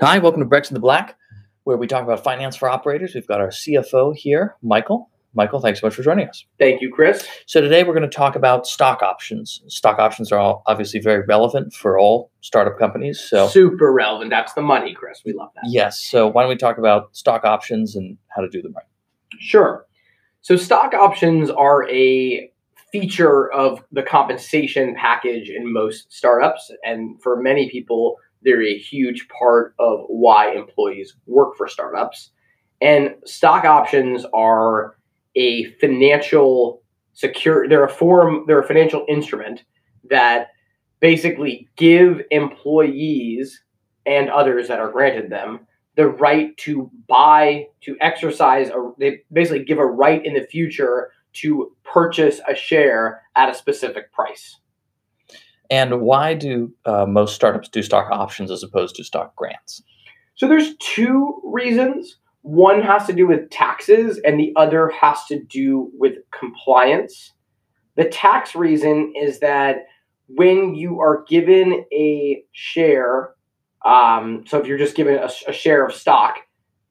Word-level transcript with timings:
Hi, 0.00 0.18
welcome 0.18 0.40
to 0.40 0.48
Brex 0.48 0.70
in 0.70 0.74
the 0.74 0.80
Black, 0.80 1.16
where 1.64 1.76
we 1.76 1.88
talk 1.88 2.04
about 2.04 2.22
finance 2.22 2.54
for 2.54 2.68
operators. 2.68 3.14
We've 3.14 3.26
got 3.26 3.40
our 3.40 3.48
CFO 3.48 4.14
here, 4.14 4.54
Michael. 4.62 5.10
Michael, 5.34 5.60
thanks 5.60 5.80
so 5.80 5.86
much 5.88 5.94
for 5.94 6.02
joining 6.02 6.28
us. 6.28 6.46
Thank 6.58 6.80
you, 6.80 6.92
Chris. 6.92 7.26
So 7.46 7.60
today 7.60 7.82
we're 7.82 7.94
going 7.94 8.08
to 8.08 8.16
talk 8.16 8.36
about 8.36 8.66
stock 8.66 9.02
options. 9.02 9.60
Stock 9.66 9.98
options 9.98 10.30
are 10.30 10.38
all 10.38 10.62
obviously 10.66 11.00
very 11.00 11.24
relevant 11.24 11.72
for 11.72 11.98
all 11.98 12.30
startup 12.42 12.78
companies. 12.78 13.20
So 13.20 13.48
Super 13.48 13.92
relevant. 13.92 14.30
That's 14.30 14.52
the 14.52 14.62
money, 14.62 14.94
Chris. 14.94 15.22
We 15.24 15.32
love 15.32 15.50
that. 15.56 15.64
yes, 15.68 16.00
so 16.00 16.28
why 16.28 16.42
don't 16.42 16.48
we 16.48 16.56
talk 16.56 16.78
about 16.78 17.16
stock 17.16 17.44
options 17.44 17.96
and 17.96 18.16
how 18.28 18.42
to 18.42 18.48
do 18.48 18.62
them 18.62 18.74
right? 18.74 18.86
Sure. 19.40 19.84
So 20.42 20.56
stock 20.56 20.94
options 20.94 21.50
are 21.50 21.88
a 21.90 22.50
feature 22.92 23.52
of 23.52 23.84
the 23.92 24.02
compensation 24.02 24.94
package 24.96 25.50
in 25.50 25.72
most 25.72 26.12
startups. 26.12 26.70
And 26.84 27.20
for 27.20 27.40
many 27.42 27.68
people, 27.68 28.16
they're 28.42 28.62
a 28.62 28.78
huge 28.78 29.26
part 29.28 29.74
of 29.78 30.04
why 30.08 30.52
employees 30.52 31.16
work 31.26 31.56
for 31.56 31.68
startups. 31.68 32.30
And 32.80 33.14
stock 33.24 33.64
options 33.64 34.24
are 34.32 34.96
a 35.34 35.64
financial 35.80 36.82
secure 37.12 37.68
they're 37.68 37.84
a 37.84 37.88
form 37.88 38.44
they're 38.46 38.60
a 38.60 38.66
financial 38.66 39.04
instrument 39.08 39.64
that 40.08 40.48
basically 41.00 41.68
give 41.76 42.22
employees 42.30 43.60
and 44.06 44.30
others 44.30 44.68
that 44.68 44.78
are 44.78 44.90
granted 44.90 45.30
them 45.30 45.60
the 45.96 46.06
right 46.06 46.56
to 46.58 46.88
buy 47.08 47.66
to 47.80 47.96
exercise 48.00 48.68
a, 48.68 48.92
they 48.98 49.20
basically 49.32 49.64
give 49.64 49.78
a 49.78 49.84
right 49.84 50.24
in 50.24 50.34
the 50.34 50.46
future 50.46 51.10
to 51.32 51.72
purchase 51.84 52.40
a 52.48 52.54
share 52.54 53.22
at 53.34 53.48
a 53.48 53.54
specific 53.54 54.12
price 54.12 54.56
And 55.70 56.00
why 56.00 56.34
do 56.34 56.72
uh, 56.86 57.06
most 57.06 57.34
startups 57.34 57.68
do 57.68 57.82
stock 57.82 58.10
options 58.10 58.50
as 58.50 58.62
opposed 58.62 58.96
to 58.96 59.04
stock 59.04 59.36
grants? 59.36 59.82
so 60.38 60.46
there's 60.46 60.76
two 60.76 61.40
reasons. 61.44 62.16
One 62.42 62.80
has 62.80 63.06
to 63.08 63.12
do 63.12 63.26
with 63.26 63.50
taxes 63.50 64.20
and 64.24 64.38
the 64.38 64.52
other 64.54 64.88
has 64.88 65.24
to 65.26 65.42
do 65.42 65.90
with 65.98 66.14
compliance. 66.30 67.32
The 67.96 68.04
tax 68.04 68.54
reason 68.54 69.12
is 69.20 69.40
that 69.40 69.86
when 70.28 70.76
you 70.76 71.00
are 71.00 71.24
given 71.28 71.84
a 71.92 72.44
share 72.52 73.34
um, 73.84 74.44
so 74.46 74.58
if 74.58 74.66
you're 74.66 74.78
just 74.78 74.96
given 74.96 75.16
a, 75.16 75.28
a 75.48 75.52
share 75.52 75.84
of 75.84 75.94
stock 75.94 76.36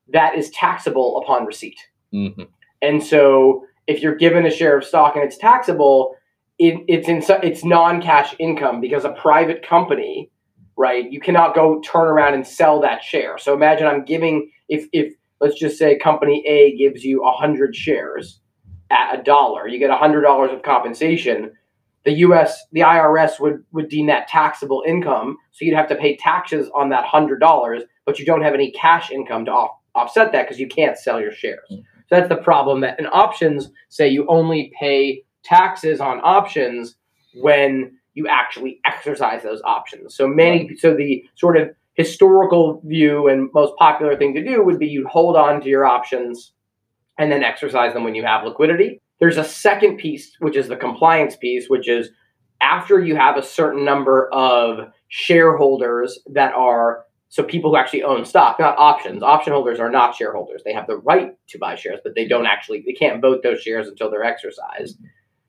that 0.09 0.37
is 0.37 0.49
taxable 0.51 1.21
upon 1.21 1.45
receipt. 1.45 1.79
Hmm 2.11 2.43
And 2.81 3.03
so 3.03 3.65
if 3.87 4.01
you're 4.01 4.15
given 4.15 4.45
a 4.45 4.51
share 4.51 4.77
of 4.77 4.83
stock 4.83 5.15
and 5.15 5.23
it's 5.23 5.37
taxable, 5.37 6.15
it, 6.59 6.83
it's 6.87 7.07
in 7.07 7.23
it's 7.43 7.63
non-cash 7.63 8.35
income 8.39 8.81
because 8.81 9.05
a 9.05 9.11
private 9.11 9.67
company, 9.67 10.31
right? 10.75 11.11
You 11.11 11.19
cannot 11.19 11.53
go 11.53 11.81
turn 11.81 12.07
around 12.07 12.33
and 12.33 12.45
sell 12.45 12.81
that 12.81 13.03
share. 13.03 13.37
So 13.37 13.53
imagine 13.53 13.87
I'm 13.87 14.05
giving 14.05 14.49
if 14.69 14.87
if 14.91 15.13
let's 15.39 15.59
just 15.59 15.77
say 15.77 15.97
company 15.97 16.43
A 16.47 16.75
gives 16.77 17.03
you 17.03 17.23
a 17.25 17.31
hundred 17.31 17.75
shares 17.75 18.39
at 18.89 19.19
a 19.19 19.23
dollar, 19.23 19.67
you 19.67 19.79
get 19.79 19.89
a 19.89 19.97
hundred 19.97 20.21
dollars 20.21 20.51
of 20.51 20.63
compensation. 20.63 21.51
The 22.05 22.13
U.S. 22.19 22.63
the 22.71 22.81
IRS 22.81 23.39
would 23.39 23.63
would 23.71 23.89
deem 23.89 24.07
that 24.07 24.27
taxable 24.27 24.83
income, 24.87 25.37
so 25.51 25.65
you'd 25.65 25.75
have 25.75 25.89
to 25.89 25.95
pay 25.95 26.15
taxes 26.15 26.69
on 26.73 26.89
that 26.89 27.05
hundred 27.05 27.39
dollars, 27.39 27.83
but 28.05 28.17
you 28.17 28.25
don't 28.25 28.41
have 28.41 28.53
any 28.53 28.71
cash 28.71 29.11
income 29.11 29.45
to 29.45 29.51
off, 29.51 29.71
offset 29.93 30.31
that 30.31 30.45
because 30.45 30.59
you 30.59 30.67
can't 30.67 30.97
sell 30.97 31.19
your 31.19 31.33
shares. 31.33 31.67
Mm. 31.71 31.83
So 32.09 32.15
that's 32.15 32.29
the 32.29 32.37
problem 32.37 32.79
that 32.81 32.97
in 32.99 33.07
options 33.07 33.69
say 33.89 34.07
you 34.07 34.25
only 34.29 34.71
pay 34.79 35.25
taxes 35.47 35.99
on 35.99 36.19
options 36.23 36.95
when 37.35 37.97
you 38.13 38.27
actually 38.27 38.79
exercise 38.85 39.43
those 39.43 39.61
options. 39.63 40.15
So 40.15 40.27
many 40.27 40.75
so 40.77 40.95
the 40.95 41.23
sort 41.35 41.57
of 41.57 41.69
historical 41.93 42.81
view 42.85 43.27
and 43.27 43.49
most 43.53 43.73
popular 43.77 44.15
thing 44.15 44.33
to 44.35 44.43
do 44.43 44.63
would 44.63 44.79
be 44.79 44.87
you'd 44.87 45.07
hold 45.07 45.35
on 45.35 45.61
to 45.61 45.69
your 45.69 45.85
options 45.85 46.53
and 47.17 47.31
then 47.31 47.43
exercise 47.43 47.93
them 47.93 48.03
when 48.03 48.15
you 48.15 48.23
have 48.23 48.43
liquidity. 48.43 49.01
There's 49.19 49.37
a 49.37 49.43
second 49.43 49.97
piece 49.97 50.35
which 50.39 50.55
is 50.55 50.67
the 50.67 50.75
compliance 50.75 51.35
piece 51.35 51.69
which 51.69 51.87
is 51.87 52.09
after 52.61 52.99
you 52.99 53.15
have 53.15 53.37
a 53.37 53.43
certain 53.43 53.85
number 53.85 54.29
of 54.33 54.91
shareholders 55.09 56.19
that 56.33 56.53
are 56.53 57.03
so 57.29 57.43
people 57.43 57.71
who 57.71 57.77
actually 57.77 58.03
own 58.03 58.25
stock, 58.25 58.57
not 58.59 58.77
options. 58.77 59.21
Option 59.21 59.53
holders 59.53 59.79
are 59.79 59.91
not 59.91 60.15
shareholders. 60.15 60.61
They 60.63 60.73
have 60.73 60.87
the 60.87 60.97
right 60.97 61.31
to 61.49 61.59
buy 61.59 61.75
shares, 61.75 61.99
but 62.03 62.15
they 62.15 62.27
don't 62.27 62.45
actually 62.45 62.83
they 62.85 62.93
can't 62.93 63.21
vote 63.21 63.43
those 63.43 63.61
shares 63.61 63.87
until 63.87 64.09
they're 64.09 64.23
exercised. 64.23 64.97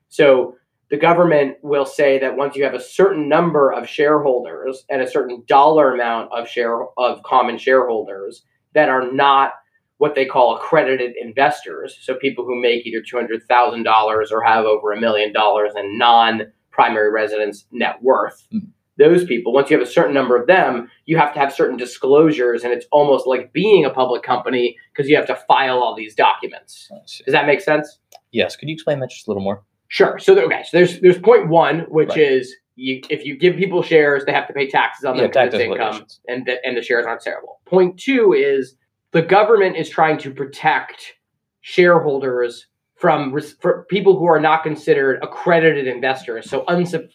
So 0.09 0.55
the 0.89 0.97
government 0.97 1.57
will 1.61 1.85
say 1.85 2.19
that 2.19 2.35
once 2.35 2.55
you 2.55 2.63
have 2.63 2.73
a 2.73 2.79
certain 2.81 3.29
number 3.29 3.71
of 3.71 3.87
shareholders 3.87 4.85
and 4.89 5.01
a 5.01 5.09
certain 5.09 5.43
dollar 5.47 5.93
amount 5.93 6.31
of 6.31 6.47
share 6.47 6.83
of 6.97 7.21
common 7.23 7.57
shareholders 7.57 8.43
that 8.73 8.89
are 8.89 9.11
not 9.11 9.53
what 9.97 10.15
they 10.15 10.25
call 10.25 10.55
accredited 10.55 11.13
investors, 11.21 11.97
so 12.01 12.15
people 12.15 12.45
who 12.45 12.59
make 12.59 12.85
either 12.85 13.03
two 13.07 13.17
hundred 13.17 13.43
thousand 13.47 13.83
dollars 13.83 14.31
or 14.31 14.41
have 14.41 14.65
over 14.65 14.91
a 14.91 14.99
million 14.99 15.33
dollars 15.33 15.73
in 15.75 15.97
non-primary 15.97 17.11
residence 17.11 17.65
net 17.71 18.01
worth, 18.01 18.47
Mhm. 18.53 18.69
those 18.97 19.25
people, 19.25 19.51
once 19.51 19.69
you 19.69 19.77
have 19.77 19.85
a 19.85 19.91
certain 19.91 20.13
number 20.13 20.35
of 20.37 20.47
them, 20.47 20.89
you 21.05 21.17
have 21.17 21.33
to 21.33 21.39
have 21.39 21.53
certain 21.53 21.77
disclosures, 21.77 22.63
and 22.63 22.71
it's 22.73 22.85
almost 22.91 23.27
like 23.27 23.51
being 23.53 23.83
a 23.85 23.89
public 23.89 24.23
company 24.23 24.75
because 24.93 25.09
you 25.09 25.15
have 25.17 25.27
to 25.27 25.35
file 25.47 25.79
all 25.83 25.95
these 25.95 26.15
documents. 26.15 26.89
Does 27.25 27.33
that 27.33 27.45
make 27.45 27.59
sense? 27.61 27.99
Yes, 28.31 28.55
could 28.55 28.69
you 28.69 28.73
explain 28.73 28.99
that 29.01 29.09
just 29.09 29.27
a 29.27 29.31
little 29.31 29.43
more? 29.43 29.63
Sure. 29.89 30.17
So 30.19 30.39
okay, 30.39 30.63
so 30.63 30.77
there's 30.77 30.99
there's 31.01 31.19
point 31.19 31.49
one, 31.49 31.81
which 31.89 32.09
Right. 32.09 32.19
is 32.19 32.55
you 32.75 33.01
if 33.09 33.25
you 33.25 33.37
give 33.37 33.57
people 33.57 33.81
shares, 33.83 34.23
they 34.25 34.31
have 34.31 34.47
to 34.47 34.53
pay 34.53 34.69
taxes 34.69 35.03
on 35.03 35.17
Yeah, 35.17 35.27
tax 35.27 35.53
income, 35.55 36.05
and 36.27 36.45
the, 36.45 36.65
and 36.65 36.77
the 36.77 36.81
shares 36.81 37.05
aren't 37.05 37.21
sellable. 37.21 37.57
Point 37.65 37.99
two 37.99 38.33
is 38.33 38.75
the 39.11 39.23
government 39.23 39.75
is 39.75 39.89
trying 39.89 40.17
to 40.19 40.31
protect 40.31 41.13
shareholders 41.61 42.67
from 42.95 43.37
for 43.59 43.85
people 43.89 44.17
who 44.17 44.25
are 44.25 44.39
not 44.39 44.63
considered 44.63 45.19
accredited 45.23 45.87
investors. 45.87 46.49
So 46.49 46.63
unsub 46.65 47.09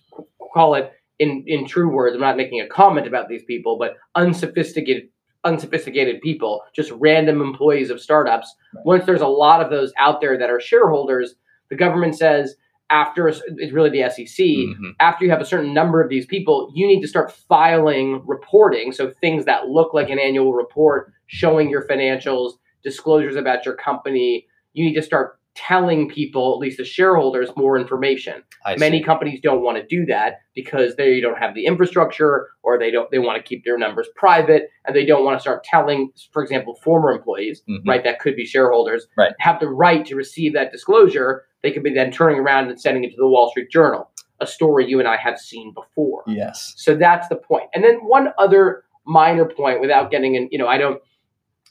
call 0.52 0.74
it 0.74 0.92
in 1.20 1.44
in 1.46 1.66
true 1.66 1.88
words. 1.90 2.14
I'm 2.14 2.20
not 2.20 2.36
making 2.36 2.60
a 2.60 2.66
comment 2.66 3.06
about 3.06 3.28
these 3.28 3.44
people, 3.44 3.78
but 3.78 3.96
unsophisticated 4.16 5.08
unsophisticated 5.44 6.22
people, 6.22 6.62
just 6.74 6.90
random 6.92 7.40
employees 7.42 7.90
of 7.90 8.00
startups. 8.00 8.52
Right. 8.74 8.86
Once 8.86 9.06
there's 9.06 9.20
a 9.20 9.28
lot 9.28 9.60
of 9.60 9.70
those 9.70 9.92
out 9.98 10.20
there 10.22 10.38
that 10.38 10.50
are 10.50 10.58
shareholders, 10.58 11.34
the 11.68 11.76
government 11.76 12.16
says 12.16 12.56
after 12.90 13.26
a 13.28 13.32
it's 13.58 13.72
really 13.72 13.90
the 13.90 14.02
SEC 14.10 14.44
Mhm. 14.46 14.94
after 15.00 15.24
you 15.24 15.30
have 15.30 15.40
a 15.40 15.44
certain 15.44 15.72
number 15.72 16.02
of 16.02 16.08
these 16.08 16.26
people, 16.26 16.70
you 16.74 16.86
need 16.86 17.00
to 17.00 17.08
start 17.08 17.32
filing 17.32 18.22
reporting. 18.26 18.92
So 18.92 19.10
things 19.10 19.44
that 19.46 19.68
look 19.68 19.94
like 19.94 20.10
an 20.10 20.18
annual 20.18 20.52
report 20.52 21.12
showing 21.26 21.70
your 21.70 21.82
financials, 21.86 22.52
disclosures 22.82 23.36
about 23.36 23.64
your 23.64 23.74
company. 23.74 24.46
You 24.74 24.84
need 24.84 24.94
to 24.94 25.02
start 25.02 25.38
telling 25.54 26.08
people, 26.08 26.52
at 26.52 26.58
least 26.58 26.78
the 26.78 26.84
shareholders, 26.84 27.48
more 27.56 27.78
information. 27.78 28.42
I 28.66 28.74
Many 28.76 28.98
see. 28.98 29.04
companies 29.04 29.40
don't 29.40 29.62
want 29.62 29.78
to 29.78 29.86
do 29.86 30.04
that 30.06 30.40
because 30.52 30.96
they 30.96 31.20
don't 31.20 31.38
have 31.38 31.54
the 31.54 31.64
infrastructure 31.66 32.48
or 32.64 32.76
they 32.76 32.90
don't 32.90 33.08
they 33.12 33.20
want 33.20 33.36
to 33.38 33.42
keep 33.48 33.64
their 33.64 33.78
numbers 33.78 34.08
private 34.16 34.68
and 34.84 34.96
they 34.96 35.06
don't 35.06 35.24
want 35.24 35.36
to 35.38 35.40
start 35.40 35.62
telling, 35.62 36.10
for 36.32 36.42
example, 36.42 36.74
former 36.82 37.12
employees, 37.12 37.62
Mhm. 37.68 37.86
right, 37.86 38.02
that 38.02 38.18
could 38.18 38.34
be 38.34 38.44
shareholders, 38.44 39.06
Right. 39.16 39.32
have 39.38 39.60
the 39.60 39.68
right 39.68 40.04
to 40.06 40.16
receive 40.16 40.52
that 40.54 40.72
disclosure. 40.72 41.44
They 41.64 41.72
could 41.72 41.82
be 41.82 41.94
then 41.94 42.12
turning 42.12 42.38
around 42.38 42.68
and 42.68 42.78
sending 42.78 43.04
it 43.04 43.10
to 43.12 43.16
the 43.16 43.26
Wall 43.26 43.50
Street 43.50 43.70
Journal, 43.70 44.10
a 44.38 44.46
story 44.46 44.86
you 44.86 44.98
and 44.98 45.08
I 45.08 45.16
have 45.16 45.38
seen 45.38 45.72
before. 45.72 46.22
Yes. 46.26 46.74
So 46.76 46.94
that's 46.94 47.26
the 47.28 47.36
point. 47.36 47.70
And 47.74 47.82
then 47.82 47.96
one 48.04 48.28
other 48.38 48.84
minor 49.06 49.46
point 49.46 49.80
without 49.80 50.10
getting 50.10 50.34
in, 50.34 50.50
you 50.52 50.58
know, 50.58 50.68
I 50.68 50.76
don't 50.76 51.00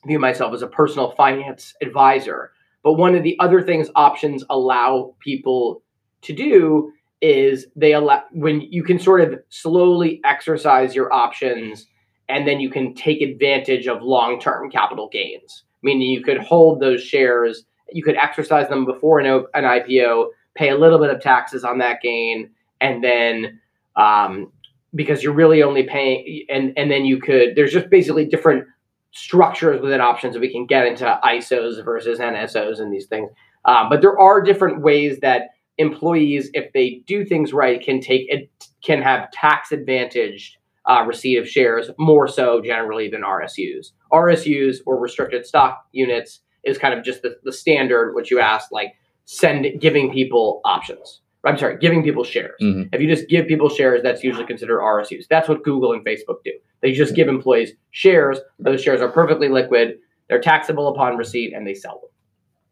view 0.08 0.18
myself 0.18 0.52
as 0.52 0.64
a 0.64 0.68
personal 0.68 1.12
finance 1.12 1.76
advisor, 1.80 2.52
but 2.84 2.94
one 2.94 3.14
of 3.14 3.22
the 3.22 3.38
other 3.40 3.62
things 3.62 3.90
options 3.96 4.44
allow 4.50 5.14
people 5.20 5.84
to 6.24 6.34
do 6.34 6.92
is 7.22 7.68
they 7.76 7.94
allow 7.94 8.24
when 8.32 8.62
you 8.62 8.84
can 8.84 8.98
sort 8.98 9.22
of 9.22 9.40
slowly 9.50 10.20
exercise 10.26 10.96
your 10.96 11.14
options 11.14 11.86
and 12.30 12.48
then 12.48 12.60
you 12.60 12.70
can 12.70 12.96
take 12.96 13.22
advantage 13.22 13.88
of 13.88 14.02
long-term 14.02 14.70
capital 14.72 15.08
gains 15.10 15.64
meaning 15.84 16.10
you 16.10 16.22
could 16.22 16.38
hold 16.38 16.82
those 16.82 17.02
shares 17.02 17.64
you 17.92 18.04
could 18.04 18.16
exercise 18.16 18.68
them 18.70 18.86
before 18.86 19.20
an, 19.20 19.46
an 19.54 19.64
ipo 19.64 20.28
pay 20.56 20.70
a 20.70 20.78
little 20.78 21.00
bit 21.00 21.10
of 21.10 21.22
taxes 21.22 21.64
on 21.64 21.80
that 21.80 22.02
gain 22.02 22.50
and 22.82 23.04
then 23.04 23.60
um, 23.96 24.52
because 24.96 25.24
you're 25.24 25.34
really 25.34 25.64
only 25.64 25.84
paying 25.84 26.46
and 26.50 26.74
and 26.78 26.92
then 26.92 27.06
you 27.06 27.20
could 27.20 27.56
there's 27.56 27.74
just 27.74 27.90
basically 27.90 28.26
different 28.26 28.66
structures 29.12 29.82
within 29.82 30.02
options 30.02 30.34
that 30.34 30.40
we 30.40 30.52
can 30.52 30.66
get 30.66 30.86
into 30.86 31.20
isos 31.24 31.84
versus 31.84 32.20
nsos 32.20 32.80
and 32.80 32.92
these 32.92 33.06
things. 33.08 33.30
Um, 33.66 33.88
but 33.90 34.02
there 34.02 34.20
are 34.20 34.42
different 34.42 34.82
ways 34.82 35.20
that 35.22 35.50
employees 35.78 36.50
if 36.54 36.72
they 36.74 37.02
do 37.08 37.26
things 37.26 37.54
right 37.54 37.82
can 37.82 38.00
take 38.00 38.28
it 38.30 38.50
can 38.84 39.02
have 39.02 39.32
tax 39.32 39.72
advantaged 39.72 40.58
uh, 40.86 41.04
receipt 41.08 41.38
of 41.38 41.48
shares 41.48 41.90
more 41.98 42.28
so 42.28 42.62
generally 42.62 43.10
than 43.10 43.22
rsus 43.22 43.92
rsus 44.12 44.78
or 44.86 45.00
restricted 45.00 45.46
stock 45.48 45.88
units 45.92 46.42
is 46.64 46.78
kind 46.78 46.94
of 46.98 47.04
just 47.04 47.22
the, 47.22 47.38
the 47.44 47.52
standard 47.52 48.14
which 48.14 48.32
you 48.32 48.40
asked 48.40 48.72
like 48.72 48.94
send 49.26 49.66
giving 49.80 50.12
people 50.12 50.62
options 50.66 51.22
I'm 51.46 51.58
sorry, 51.58 51.78
giving 51.78 52.04
people 52.04 52.24
shares. 52.24 52.58
Mhm. 52.62 52.90
If 52.94 53.02
you 53.02 53.08
just 53.14 53.28
give 53.28 53.48
people 53.48 53.68
shares, 53.68 54.02
that's 54.02 54.24
usually 54.24 54.46
considered 54.46 54.80
RSUs. 54.80 55.28
That's 55.28 55.50
what 55.50 55.64
Google 55.64 55.92
and 55.92 56.04
Facebook 56.06 56.38
do. 56.46 56.54
They 56.82 56.94
just 56.94 57.16
give 57.16 57.28
employees 57.28 57.74
shares. 57.92 58.40
Those 58.60 58.82
shares 58.82 59.02
are 59.02 59.10
perfectly 59.10 59.50
liquid. 59.50 59.98
They're 60.30 60.40
taxable 60.40 60.88
upon 60.88 61.18
receipt, 61.18 61.54
and 61.54 61.68
they 61.68 61.74
sell 61.74 62.00
them. 62.00 62.10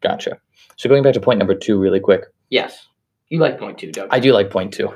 Gotcha. 0.01 0.38
So 0.77 0.88
going 0.88 1.03
back 1.03 1.13
to 1.15 1.19
point 1.19 1.38
number 1.39 1.53
two, 1.53 1.77
really 1.79 1.99
quick. 1.99 2.23
Yes, 2.49 2.88
you 3.27 3.39
like 3.39 3.59
point 3.59 3.77
two, 3.77 3.91
don't 3.91 4.05
you? 4.05 4.09
I 4.11 4.19
do 4.19 4.31
like 4.31 4.49
point 4.49 4.73
two. 4.73 4.88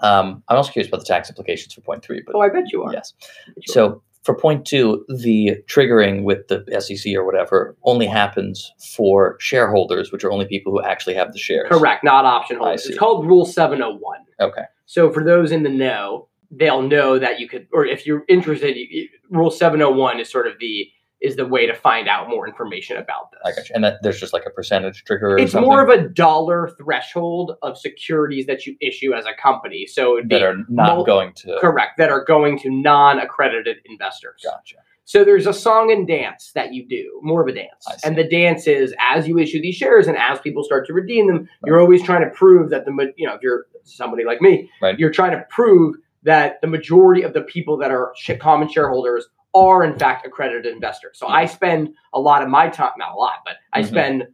Um, 0.00 0.42
I'm 0.48 0.56
also 0.56 0.70
curious 0.70 0.88
about 0.88 1.00
the 1.00 1.06
tax 1.06 1.28
implications 1.28 1.74
for 1.74 1.80
point 1.80 2.04
three, 2.04 2.22
but 2.24 2.36
oh, 2.36 2.40
I 2.40 2.50
bet 2.50 2.70
you 2.72 2.84
are. 2.84 2.92
yes. 2.92 3.14
You 3.56 3.82
are. 3.82 4.00
For 4.24 4.34
point 4.34 4.64
two, 4.66 5.04
the 5.08 5.56
triggering 5.66 6.24
with 6.24 6.48
the 6.48 6.64
SEC 6.80 7.14
or 7.14 7.24
whatever 7.24 7.76
only 7.84 8.06
happens 8.06 8.72
for 8.94 9.36
shareholders, 9.38 10.10
which 10.10 10.24
are 10.24 10.32
only 10.32 10.46
people 10.46 10.72
who 10.72 10.82
actually 10.82 11.14
have 11.14 11.32
the 11.32 11.38
shares. 11.38 11.68
correct, 11.70 12.02
not 12.04 12.24
option 12.24 12.56
holders. 12.56 12.86
It's 12.86 12.98
called 12.98 13.26
Rule 13.26 13.44
701. 13.44 14.20
Okay. 14.40 14.62
So 14.86 15.12
for 15.12 15.22
those 15.22 15.52
in 15.52 15.62
the 15.62 15.68
know, 15.68 16.28
they'll 16.50 16.82
know 16.82 17.18
that 17.18 17.38
you 17.38 17.48
could, 17.48 17.66
or 17.72 17.84
if 17.84 18.06
you're 18.06 18.24
interested, 18.28 18.76
you- 18.76 19.08
Rule 19.30 19.50
701 19.50 20.20
is 20.20 20.30
sort 20.30 20.46
of 20.46 20.54
the 20.58 20.88
is 21.24 21.36
the 21.36 21.46
way 21.46 21.66
to 21.66 21.74
find 21.74 22.06
out 22.06 22.28
more 22.28 22.46
information 22.46 22.96
about 22.98 23.30
this. 23.32 23.40
I 23.44 23.50
got 23.52 23.68
you. 23.68 23.74
And 23.74 23.82
that 23.84 24.02
there's 24.02 24.20
just 24.20 24.32
like 24.34 24.44
a 24.46 24.50
percentage 24.50 25.02
trigger. 25.04 25.30
Or 25.32 25.38
It's 25.38 25.52
something 25.52 25.68
more 25.68 25.82
of 25.82 25.88
a 25.88 26.08
dollar 26.08 26.70
threshold 26.78 27.56
of 27.62 27.78
securities 27.78 28.46
that 28.46 28.66
you 28.66 28.76
issue 28.80 29.14
as 29.14 29.24
a 29.24 29.32
company. 29.40 29.86
So 29.86 30.18
it'd 30.18 30.28
be 30.28 30.36
that 30.36 30.42
are 30.44 30.56
not 30.68 30.96
mul- 30.96 31.04
going 31.04 31.32
to. 31.36 31.56
correct 31.60 31.96
that 31.98 32.10
are 32.10 32.24
going 32.24 32.58
to 32.60 32.70
non-accredited 32.70 33.78
investors. 33.86 34.42
Gotcha. 34.44 34.76
So 35.06 35.22
there's 35.24 35.46
a 35.46 35.52
song 35.52 35.92
and 35.92 36.06
dance 36.08 36.52
that 36.54 36.72
you 36.72 36.86
do, 36.88 37.20
more 37.22 37.42
of 37.42 37.48
a 37.48 37.52
dance. 37.52 37.86
And 38.04 38.16
the 38.16 38.26
dance 38.26 38.66
is 38.66 38.94
as 39.00 39.28
you 39.28 39.38
issue 39.38 39.60
these 39.60 39.74
shares 39.74 40.06
and 40.06 40.16
as 40.16 40.38
people 40.40 40.64
start 40.64 40.86
to 40.86 40.94
redeem 40.94 41.26
them, 41.26 41.48
you're 41.66 41.78
always 41.80 42.02
trying 42.02 42.22
to 42.22 42.30
prove 42.30 42.70
that 42.70 42.84
the 42.86 43.12
you 43.16 43.26
know 43.26 43.34
if 43.34 43.42
you're 43.42 43.66
somebody 43.84 44.24
like 44.24 44.40
me, 44.40 44.70
Right. 44.80 44.98
you're 44.98 45.10
trying 45.10 45.32
to 45.32 45.44
prove 45.50 45.96
that 46.22 46.58
the 46.62 46.66
majority 46.66 47.20
of 47.22 47.34
the 47.34 47.42
people 47.42 47.76
that 47.78 47.90
are 47.90 48.14
common 48.40 48.66
shareholders 48.70 49.26
are 49.54 49.84
in 49.84 49.98
fact 49.98 50.26
accredited 50.26 50.72
investors. 50.72 51.18
So 51.18 51.28
I 51.28 51.46
spend 51.46 51.90
a 52.12 52.20
lot 52.20 52.42
of 52.42 52.48
my 52.48 52.68
time, 52.68 52.92
not 52.98 53.12
a 53.12 53.16
lot, 53.16 53.38
but 53.44 53.56
I 53.72 53.82
Mhm. 53.82 53.86
spend 53.86 54.24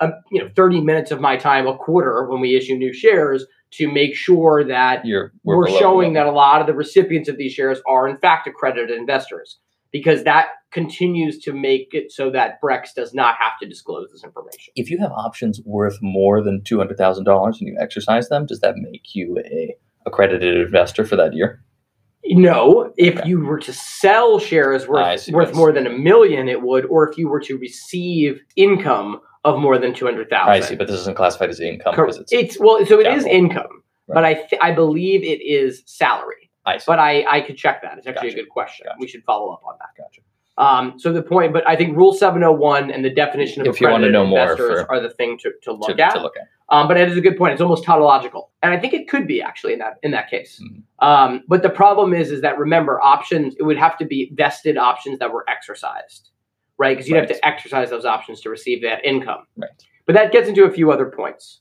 a, 0.00 0.10
you 0.32 0.42
know 0.42 0.50
30 0.56 0.80
minutes 0.80 1.10
of 1.10 1.20
my 1.20 1.36
time 1.36 1.66
a 1.66 1.76
quarter 1.76 2.26
when 2.28 2.40
we 2.40 2.56
issue 2.56 2.74
new 2.74 2.92
shares 2.92 3.46
to 3.70 3.90
make 3.90 4.14
sure 4.14 4.64
that 4.64 5.04
You're 5.04 5.32
we're, 5.44 5.64
below 5.64 5.78
showing 5.78 6.12
that 6.14 6.26
a 6.26 6.32
lot 6.32 6.60
of 6.60 6.66
the 6.66 6.74
recipients 6.74 7.28
of 7.28 7.36
these 7.36 7.52
shares 7.52 7.80
are 7.86 8.08
in 8.08 8.16
fact 8.18 8.46
accredited 8.46 8.96
investors 8.96 9.58
because 9.92 10.24
that 10.24 10.46
continues 10.72 11.38
to 11.38 11.52
make 11.52 11.90
it 11.92 12.10
so 12.10 12.28
that 12.30 12.60
Brex 12.60 12.88
does 12.94 13.14
not 13.14 13.36
have 13.38 13.52
to 13.60 13.68
disclose 13.68 14.10
this 14.10 14.24
information. 14.24 14.72
If 14.74 14.90
you 14.90 14.98
have 14.98 15.12
options 15.12 15.60
worth 15.64 15.98
more 16.02 16.42
than 16.42 16.62
two 16.64 16.78
hundred 16.78 16.98
thousand 16.98 17.24
dollars 17.24 17.58
and 17.60 17.68
you 17.68 17.76
exercise 17.80 18.28
them, 18.28 18.46
does 18.46 18.60
that 18.60 18.74
make 18.76 19.14
you 19.14 19.38
a 19.38 19.76
accredited 20.06 20.56
investor 20.66 21.04
for 21.04 21.14
that 21.16 21.34
year? 21.34 21.62
No, 22.26 22.92
if 22.96 23.18
Okay. 23.18 23.28
you 23.28 23.44
were 23.44 23.58
to 23.60 23.72
sell 23.72 24.38
shares 24.38 24.88
worth 24.88 25.28
worth 25.28 25.54
more 25.54 25.72
than 25.72 25.86
a 25.86 25.90
million, 25.90 26.48
it 26.48 26.62
would, 26.62 26.86
or 26.86 27.08
if 27.08 27.18
you 27.18 27.28
were 27.28 27.40
to 27.40 27.58
receive 27.58 28.40
income 28.56 29.20
of 29.44 29.58
more 29.58 29.76
than 29.78 29.92
two 29.92 30.06
hundred 30.06 30.30
thousand. 30.30 30.52
I 30.54 30.60
see, 30.60 30.74
but 30.74 30.86
this 30.86 31.00
isn't 31.00 31.16
classified 31.16 31.50
as 31.50 31.60
income 31.60 31.94
because 31.94 32.16
it's. 32.18 32.32
it's 32.32 32.58
well, 32.58 32.84
so 32.86 32.98
it 32.98 33.06
is 33.06 33.26
income, 33.26 33.82
but 34.08 34.24
I 34.24 34.34
th- 34.34 34.60
I 34.62 34.72
believe 34.72 35.22
it 35.22 35.42
is 35.44 35.82
salary. 35.84 36.50
I 36.64 36.78
see. 36.78 36.84
But 36.86 36.98
I 36.98 37.26
I 37.28 37.40
could 37.42 37.58
check 37.58 37.82
that. 37.82 37.98
It's 37.98 38.06
actually 38.06 38.30
Gotcha. 38.30 38.40
a 38.40 38.44
good 38.44 38.50
question. 38.50 38.84
Gotcha. 38.86 38.96
We 39.00 39.06
should 39.06 39.22
follow 39.24 39.52
up 39.52 39.60
on 39.66 39.74
that. 39.78 39.90
Gotcha. 40.02 40.22
Um, 40.56 40.98
so 40.98 41.12
the 41.12 41.20
point, 41.22 41.52
but 41.52 41.68
I 41.68 41.74
think 41.76 41.96
Rule 41.96 42.14
701 42.14 42.90
and 42.90 43.04
the 43.04 43.10
definition 43.10 43.60
of 43.62 43.66
If 43.66 43.80
you 43.80 43.88
wanna 43.88 44.06
accredited 44.06 44.12
know 44.14 44.24
more 44.26 44.40
investors 44.42 44.82
for- 44.82 44.92
are 44.92 45.00
the 45.00 45.10
thing 45.10 45.36
to, 45.38 45.50
to 45.64 45.72
look 45.72 45.94
to, 45.96 46.02
at. 46.02 46.14
to 46.14 46.20
look 46.22 46.36
at. 46.40 46.46
Um, 46.74 46.88
but 46.88 46.96
it 46.96 47.08
is 47.08 47.16
a 47.16 47.20
good 47.20 47.36
point. 47.36 47.52
It's 47.52 47.62
almost 47.62 47.84
tautological, 47.84 48.50
and 48.62 48.74
I 48.74 48.80
think 48.80 48.94
it 48.94 49.08
could 49.08 49.28
be 49.28 49.40
actually 49.40 49.74
in 49.74 49.78
that 49.78 49.98
in 50.02 50.10
that 50.10 50.28
case. 50.28 50.60
Mhm. 50.60 50.82
Um, 51.06 51.44
but 51.46 51.62
the 51.62 51.70
problem 51.70 52.12
is, 52.12 52.32
is 52.32 52.40
that 52.40 52.58
remember 52.58 53.00
options. 53.00 53.54
It 53.60 53.62
would 53.62 53.76
have 53.76 53.96
to 53.98 54.04
be 54.04 54.32
vested 54.34 54.76
options 54.76 55.20
that 55.20 55.32
were 55.32 55.44
exercised, 55.48 56.30
right? 56.76 56.96
Because 56.96 57.08
you'd 57.08 57.16
have 57.18 57.28
to 57.28 57.46
exercise 57.46 57.90
those 57.90 58.04
options 58.04 58.40
to 58.40 58.50
receive 58.50 58.82
that 58.82 59.04
income. 59.04 59.46
Right. 59.56 59.70
But 60.06 60.14
that 60.16 60.32
gets 60.32 60.48
into 60.48 60.64
a 60.64 60.70
few 60.70 60.90
other 60.90 61.06
points. 61.06 61.60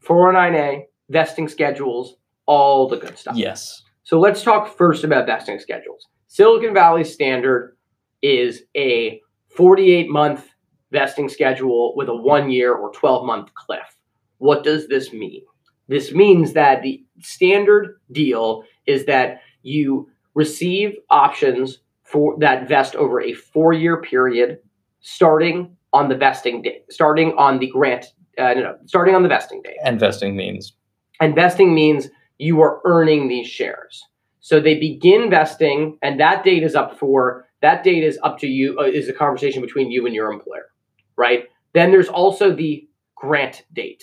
409A 0.00 0.86
vesting 1.08 1.48
schedules, 1.48 2.16
all 2.46 2.88
the 2.88 2.98
good 2.98 3.18
stuff. 3.18 3.36
Yes. 3.36 3.82
So 4.04 4.20
let's 4.20 4.42
talk 4.44 4.76
first 4.76 5.02
about 5.02 5.26
vesting 5.26 5.58
schedules. 5.58 6.08
Silicon 6.28 6.72
Valley 6.72 7.02
Standard 7.02 7.76
is 8.22 8.62
a 8.76 9.20
48 9.56 10.08
month 10.08 10.48
vesting 10.92 11.28
schedule 11.28 11.94
with 11.96 12.08
a 12.08 12.14
one 12.14 12.48
year 12.48 12.74
or 12.74 12.92
12 12.92 13.26
month 13.26 13.52
cliff. 13.54 13.96
What 14.42 14.64
does 14.64 14.88
this 14.88 15.12
mean? 15.12 15.42
This 15.86 16.10
means 16.10 16.52
that 16.54 16.82
the 16.82 17.00
standard 17.20 18.00
deal 18.10 18.64
is 18.86 19.04
that 19.06 19.40
you 19.62 20.10
receive 20.34 20.96
options 21.10 21.78
for 22.02 22.36
that 22.40 22.66
vest 22.68 22.96
over 22.96 23.20
a 23.20 23.34
four 23.34 23.72
year 23.72 24.02
period 24.02 24.58
starting 24.98 25.76
on 25.92 26.08
the 26.08 26.16
vesting 26.16 26.60
date, 26.60 26.86
starting 26.90 27.32
on 27.38 27.60
the 27.60 27.68
grant, 27.68 28.06
uh, 28.36 28.54
no, 28.54 28.76
starting 28.84 29.14
on 29.14 29.22
the 29.22 29.28
vesting 29.28 29.62
date. 29.62 29.76
Investing 29.84 30.34
means 30.34 30.72
And 31.20 31.36
vesting 31.36 31.72
means 31.72 32.08
you 32.38 32.60
are 32.62 32.80
earning 32.84 33.28
these 33.28 33.46
shares. 33.46 34.02
So 34.40 34.58
they 34.58 34.76
begin 34.76 35.30
vesting, 35.30 35.98
and 36.02 36.18
that 36.18 36.42
date 36.42 36.64
is 36.64 36.74
up 36.74 36.98
for 36.98 37.46
that 37.60 37.84
date 37.84 38.02
is 38.02 38.18
up 38.24 38.40
to 38.40 38.48
you. 38.48 38.76
Uh, 38.76 38.86
is 38.86 39.08
a 39.08 39.12
conversation 39.12 39.62
between 39.62 39.92
you 39.92 40.04
and 40.04 40.16
your 40.16 40.32
employer, 40.32 40.66
right? 41.14 41.44
Then 41.74 41.92
there's 41.92 42.08
also 42.08 42.52
the 42.52 42.88
grant 43.14 43.62
date. 43.72 44.02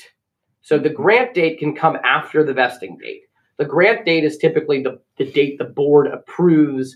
So 0.70 0.78
the 0.78 0.92
grant 0.92 1.34
date 1.34 1.58
can 1.58 1.76
come 1.76 1.98
after 2.04 2.44
the 2.44 2.54
vesting 2.54 2.96
date. 3.02 3.24
The 3.58 3.66
grant 3.66 4.06
date 4.06 4.24
is 4.24 4.38
typically 4.38 4.84
the, 4.84 5.00
the 5.18 5.26
date 5.26 5.58
the 5.58 5.66
board 5.66 6.06
approves 6.06 6.96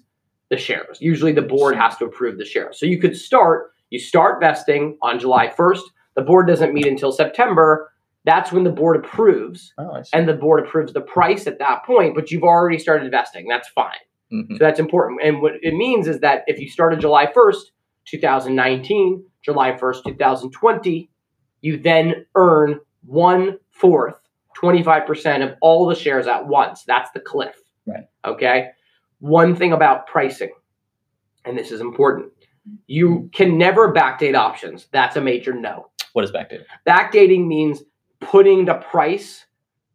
the 0.52 0.58
shares. 0.58 1.00
Usually 1.02 1.32
the 1.32 1.42
board 1.42 1.76
has 1.76 1.98
to 1.98 2.06
approve 2.06 2.38
the 2.38 2.46
shares. 2.46 2.80
So 2.80 2.86
you 2.86 3.00
could 3.02 3.18
start, 3.18 3.72
you 3.90 3.98
start 3.98 4.40
vesting 4.40 4.96
on 5.02 5.20
July 5.20 5.48
1st. 5.48 5.82
The 6.16 6.22
board 6.22 6.46
doesn't 6.46 6.72
meet 6.72 6.86
until 6.86 7.12
September. 7.12 7.92
That's 8.26 8.52
when 8.52 8.64
the 8.64 8.70
board 8.70 8.96
approves 8.96 9.74
oh, 9.80 10.04
and 10.14 10.30
the 10.30 10.36
board 10.36 10.64
approves 10.64 10.94
the 10.94 11.02
price 11.02 11.48
at 11.48 11.58
that 11.58 11.84
point, 11.84 12.14
but 12.14 12.30
you've 12.30 12.44
already 12.44 12.78
started 12.78 13.10
vesting. 13.10 13.48
That's 13.48 13.70
fine. 13.70 14.04
Mhm. 14.32 14.52
So 14.52 14.58
that's 14.60 14.80
important. 14.80 15.20
And 15.24 15.42
what 15.42 15.54
it 15.64 15.74
means 15.74 16.08
is 16.08 16.20
that 16.20 16.44
if 16.46 16.60
you 16.60 16.70
started 16.70 17.00
July 17.02 17.26
1st, 17.26 17.72
2019, 18.06 19.26
July 19.42 19.72
1st, 19.72 20.04
2020, 20.04 21.10
you 21.62 21.78
then 21.78 22.28
earn 22.36 22.80
one 23.06 23.58
fourth, 23.74 24.16
25% 24.58 25.44
of 25.44 25.58
all 25.62 25.86
the 25.86 25.96
shares 25.96 26.28
at 26.28 26.46
once. 26.48 26.84
That's 26.86 27.12
the 27.12 27.20
cliff. 27.20 27.56
Right. 27.86 28.06
Okay. 28.26 28.70
One 29.20 29.56
thing 29.56 29.74
about 29.74 30.08
pricing, 30.08 30.52
and 31.46 31.58
this 31.58 31.72
is 31.72 31.82
important 31.82 32.32
you 32.88 33.30
can 33.34 33.58
never 33.58 33.94
backdate 33.94 34.36
options. 34.36 34.88
That's 34.92 35.16
a 35.18 35.22
major 35.22 35.54
no. 35.54 35.90
What 36.14 36.24
is 36.24 36.32
backdating? 36.32 36.64
Backdating 36.88 37.46
means 37.48 37.84
putting 38.22 38.66
the 38.66 38.76
price 38.76 39.46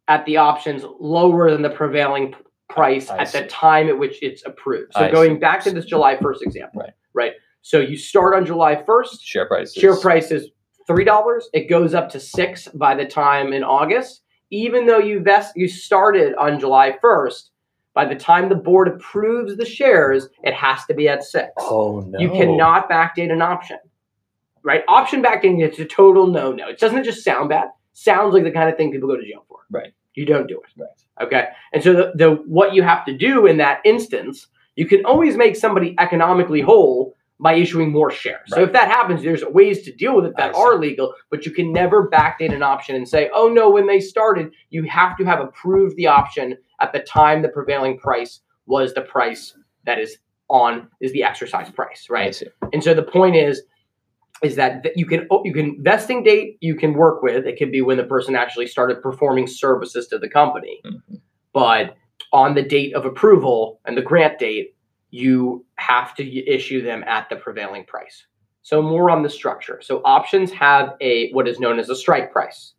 at 0.07 0.25
the 0.25 0.37
options 0.37 0.83
lower 0.99 1.51
than 1.51 1.61
the 1.61 1.69
prevailing 1.69 2.35
price 2.69 3.09
I 3.09 3.17
at 3.19 3.31
the 3.31 3.47
time 3.47 3.87
at 3.87 3.97
which 3.97 4.21
it's 4.21 4.45
approved. 4.45 4.93
So 4.93 5.01
I 5.01 5.11
going 5.11 5.35
see. 5.35 5.39
back 5.39 5.63
to 5.63 5.71
this 5.71 5.85
July 5.85 6.15
1st 6.17 6.43
example, 6.43 6.81
Right. 6.81 6.93
right? 7.13 7.33
So 7.61 7.79
you 7.79 7.97
start 7.97 8.35
on 8.35 8.45
July 8.45 8.75
1st, 8.75 9.21
Share 9.23 9.47
price. 9.47 9.73
share 9.73 9.97
price 9.99 10.29
is 10.31 10.49
$3, 10.89 11.43
it 11.53 11.69
goes 11.69 11.93
up 11.93 12.09
to 12.09 12.19
6 12.19 12.67
by 12.69 12.95
the 12.95 13.05
time 13.05 13.53
in 13.53 13.63
August. 13.63 14.23
Even 14.51 14.87
though 14.87 14.97
you 14.97 15.19
vest 15.19 15.53
you 15.55 15.67
started 15.67 16.33
on 16.35 16.59
July 16.59 16.97
1st, 17.03 17.49
by 17.93 18.05
the 18.05 18.15
time 18.15 18.49
the 18.49 18.55
board 18.55 18.87
approves 18.87 19.55
the 19.57 19.65
shares, 19.65 20.27
it 20.43 20.53
has 20.53 20.85
to 20.85 20.93
be 20.93 21.07
at 21.07 21.23
6. 21.23 21.49
Oh 21.59 21.99
no. 22.01 22.19
You 22.19 22.29
cannot 22.29 22.89
backdate 22.89 23.31
an 23.31 23.41
option, 23.41 23.77
right? 24.63 24.83
Option 24.87 25.21
backdating 25.21 25.67
is 25.67 25.79
a 25.79 25.85
total 25.85 26.25
no 26.27 26.51
no. 26.51 26.67
It 26.67 26.79
doesn't 26.79 27.03
just 27.03 27.23
sound 27.23 27.49
bad. 27.49 27.67
Sounds 27.93 28.33
like 28.33 28.43
the 28.43 28.51
kind 28.51 28.69
of 28.69 28.77
thing 28.77 28.91
people 28.91 29.09
go 29.09 29.17
to 29.17 29.23
jail 29.23 29.45
for. 29.47 29.59
Right. 29.69 29.93
You 30.15 30.25
don't 30.25 30.47
do 30.47 30.59
it. 30.59 30.81
Right. 30.81 31.27
Okay. 31.27 31.49
And 31.73 31.83
so 31.83 31.93
the, 31.93 32.11
the 32.15 32.31
what 32.47 32.73
you 32.73 32.81
have 32.83 33.05
to 33.05 33.15
do 33.15 33.45
in 33.45 33.57
that 33.57 33.81
instance, 33.85 34.47
you 34.75 34.87
can 34.87 35.05
always 35.05 35.35
make 35.35 35.55
somebody 35.55 35.93
economically 35.99 36.61
whole 36.61 37.13
by 37.39 37.53
issuing 37.53 37.91
more 37.91 38.11
shares. 38.11 38.41
So 38.47 38.61
if 38.63 38.73
that 38.73 38.89
happens, 38.89 39.21
there's 39.23 39.43
ways 39.45 39.83
to 39.83 39.93
deal 39.93 40.15
with 40.15 40.25
it 40.25 40.33
that 40.37 40.55
are 40.55 40.77
legal, 40.77 41.13
but 41.31 41.45
you 41.45 41.51
can 41.53 41.71
never 41.71 42.09
backdate 42.09 42.53
an 42.53 42.61
option 42.61 42.95
and 42.95 43.07
say, 43.07 43.29
oh 43.33 43.47
no, 43.47 43.69
when 43.69 43.87
they 43.87 44.01
started, 44.01 44.51
you 44.69 44.83
have 44.83 45.15
to 45.17 45.23
have 45.25 45.39
approved 45.39 45.95
the 45.95 46.07
option 46.07 46.57
at 46.81 46.91
the 46.91 46.99
time 46.99 47.41
the 47.41 47.47
prevailing 47.49 47.97
price 47.97 48.41
was 48.65 48.93
the 48.93 49.01
price 49.01 49.55
that 49.85 49.99
is 49.99 50.17
on 50.49 50.87
is 50.99 51.13
the 51.13 51.23
exercise 51.23 51.69
price, 51.69 52.07
right? 52.09 52.41
And 52.73 52.83
so 52.83 52.93
the 52.93 53.03
point 53.03 53.35
is, 53.35 53.61
is 54.43 54.55
that 54.55 54.85
you 54.95 55.05
can 55.05 55.27
you 55.43 55.53
can 55.53 55.83
vesting 55.83 56.23
date 56.23 56.57
you 56.61 56.75
can 56.75 56.93
work 56.93 57.21
with. 57.21 57.45
It 57.45 57.57
could 57.57 57.71
be 57.71 57.81
when 57.81 57.97
the 57.97 58.05
person 58.05 58.35
actually 58.35 58.67
started 58.67 59.01
performing 59.01 59.47
services 59.47 60.07
to 60.07 60.17
the 60.17 60.29
company, 60.29 60.81
Mhm. 60.85 61.19
but 61.53 61.95
on 62.31 62.53
the 62.55 62.61
date 62.63 62.95
of 62.95 63.05
approval 63.05 63.79
and 63.85 63.97
the 63.97 64.01
grant 64.01 64.39
date, 64.39 64.75
you 65.11 65.65
have 65.75 66.13
to 66.15 66.23
issue 66.55 66.81
them 66.81 67.03
at 67.07 67.29
the 67.29 67.35
prevailing 67.35 67.85
price. 67.85 68.25
So 68.61 68.81
more 68.81 69.09
on 69.09 69.23
the 69.23 69.29
structure. 69.29 69.79
So 69.81 70.01
options 70.05 70.51
have 70.51 70.95
a 71.01 71.31
what 71.31 71.47
is 71.47 71.59
known 71.59 71.79
as 71.79 71.89
a 71.89 71.95
strike 71.95 72.31
price. 72.31 72.73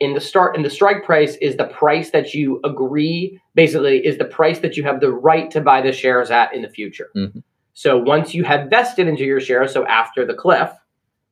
in 0.00 0.14
the 0.14 0.20
start 0.20 0.54
and 0.54 0.64
the 0.64 0.70
strike 0.70 1.02
price 1.04 1.34
is 1.40 1.56
the 1.56 1.64
price 1.64 2.10
that 2.12 2.32
you 2.32 2.60
agree 2.64 3.40
basically 3.56 3.96
is 4.06 4.16
the 4.16 4.24
price 4.24 4.60
that 4.60 4.76
you 4.76 4.84
have 4.84 5.00
the 5.00 5.10
right 5.12 5.50
to 5.50 5.60
buy 5.60 5.80
the 5.82 5.90
shares 5.92 6.30
at 6.30 6.54
in 6.54 6.62
the 6.62 6.68
future 6.68 7.08
Mhm. 7.16 7.42
so 7.72 7.98
once 7.98 8.32
you 8.32 8.44
have 8.44 8.70
vested 8.70 9.08
into 9.08 9.24
your 9.24 9.40
shares 9.40 9.72
so 9.72 9.84
after 9.86 10.24
the 10.24 10.34
cliff 10.34 10.70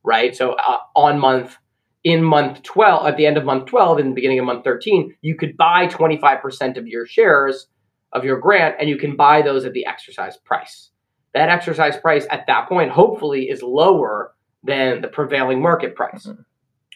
right 0.03 0.35
so 0.35 0.55
uh, 0.55 0.79
on 0.97 1.21
month 1.21 1.57
in 2.03 2.25
month 2.25 2.61
12 2.65 3.07
at 3.07 3.17
the 3.17 3.25
end 3.25 3.37
of 3.37 3.45
month 3.45 3.67
12 3.67 4.01
in 4.01 4.09
the 4.09 4.15
beginning 4.17 4.41
of 4.41 4.45
month 4.45 4.65
13 4.65 5.15
you 5.23 5.37
could 5.37 5.57
buy 5.57 5.87
25% 5.87 6.77
of 6.77 6.89
your 6.89 7.07
shares 7.07 7.69
of 8.17 8.25
your 8.25 8.39
grant 8.41 8.75
and 8.81 8.89
you 8.89 8.97
can 8.97 9.15
buy 9.17 9.43
those 9.43 9.65
at 9.65 9.73
the 9.73 9.85
exercise 9.87 10.37
price 10.39 10.91
that 11.35 11.49
exercise 11.49 11.97
price 11.97 12.27
at 12.31 12.47
that 12.47 12.69
point 12.69 12.91
hopefully 12.91 13.49
is 13.51 13.63
lower 13.63 14.35
than 14.65 15.01
the 15.03 15.09
prevailing 15.09 15.61
market 15.61 15.95
price 15.95 16.27
Mhm. 16.27 16.45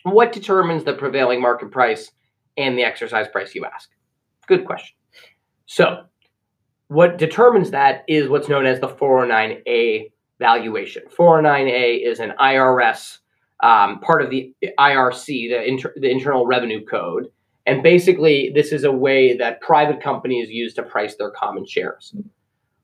what 0.05 0.33
determines 0.33 0.83
the 0.85 0.95
prevailing 0.95 1.41
market 1.41 1.71
price 1.71 2.11
and 2.57 2.77
the 2.77 2.83
exercise 2.83 3.29
price, 3.29 3.55
you 3.55 3.65
ask? 3.65 3.91
Good 4.47 4.65
question. 4.67 4.97
So, 5.67 6.05
what 6.89 7.17
determines 7.17 7.71
that 7.71 8.03
is 8.09 8.29
what's 8.29 8.49
known 8.49 8.67
as 8.67 8.81
the 8.81 8.89
409A 8.89 10.11
valuation. 10.41 11.05
409A 11.17 12.03
is 12.05 12.19
an 12.19 12.33
IRS 12.41 13.19
um, 13.62 14.00
part 14.00 14.21
of 14.23 14.31
the 14.31 14.53
IRC, 14.79 15.49
the, 15.50 15.62
inter- 15.62 15.95
the 15.97 16.11
Internal 16.11 16.45
Revenue 16.47 16.85
Code. 16.85 17.29
And 17.71 17.85
basically, 17.85 18.50
this 18.53 18.73
is 18.73 18.83
a 18.83 18.91
way 18.91 19.37
that 19.37 19.61
private 19.61 20.03
companies 20.03 20.50
use 20.50 20.75
to 20.75 20.83
price 20.83 21.15
their 21.15 21.31
common 21.31 21.65
shares. 21.65 22.12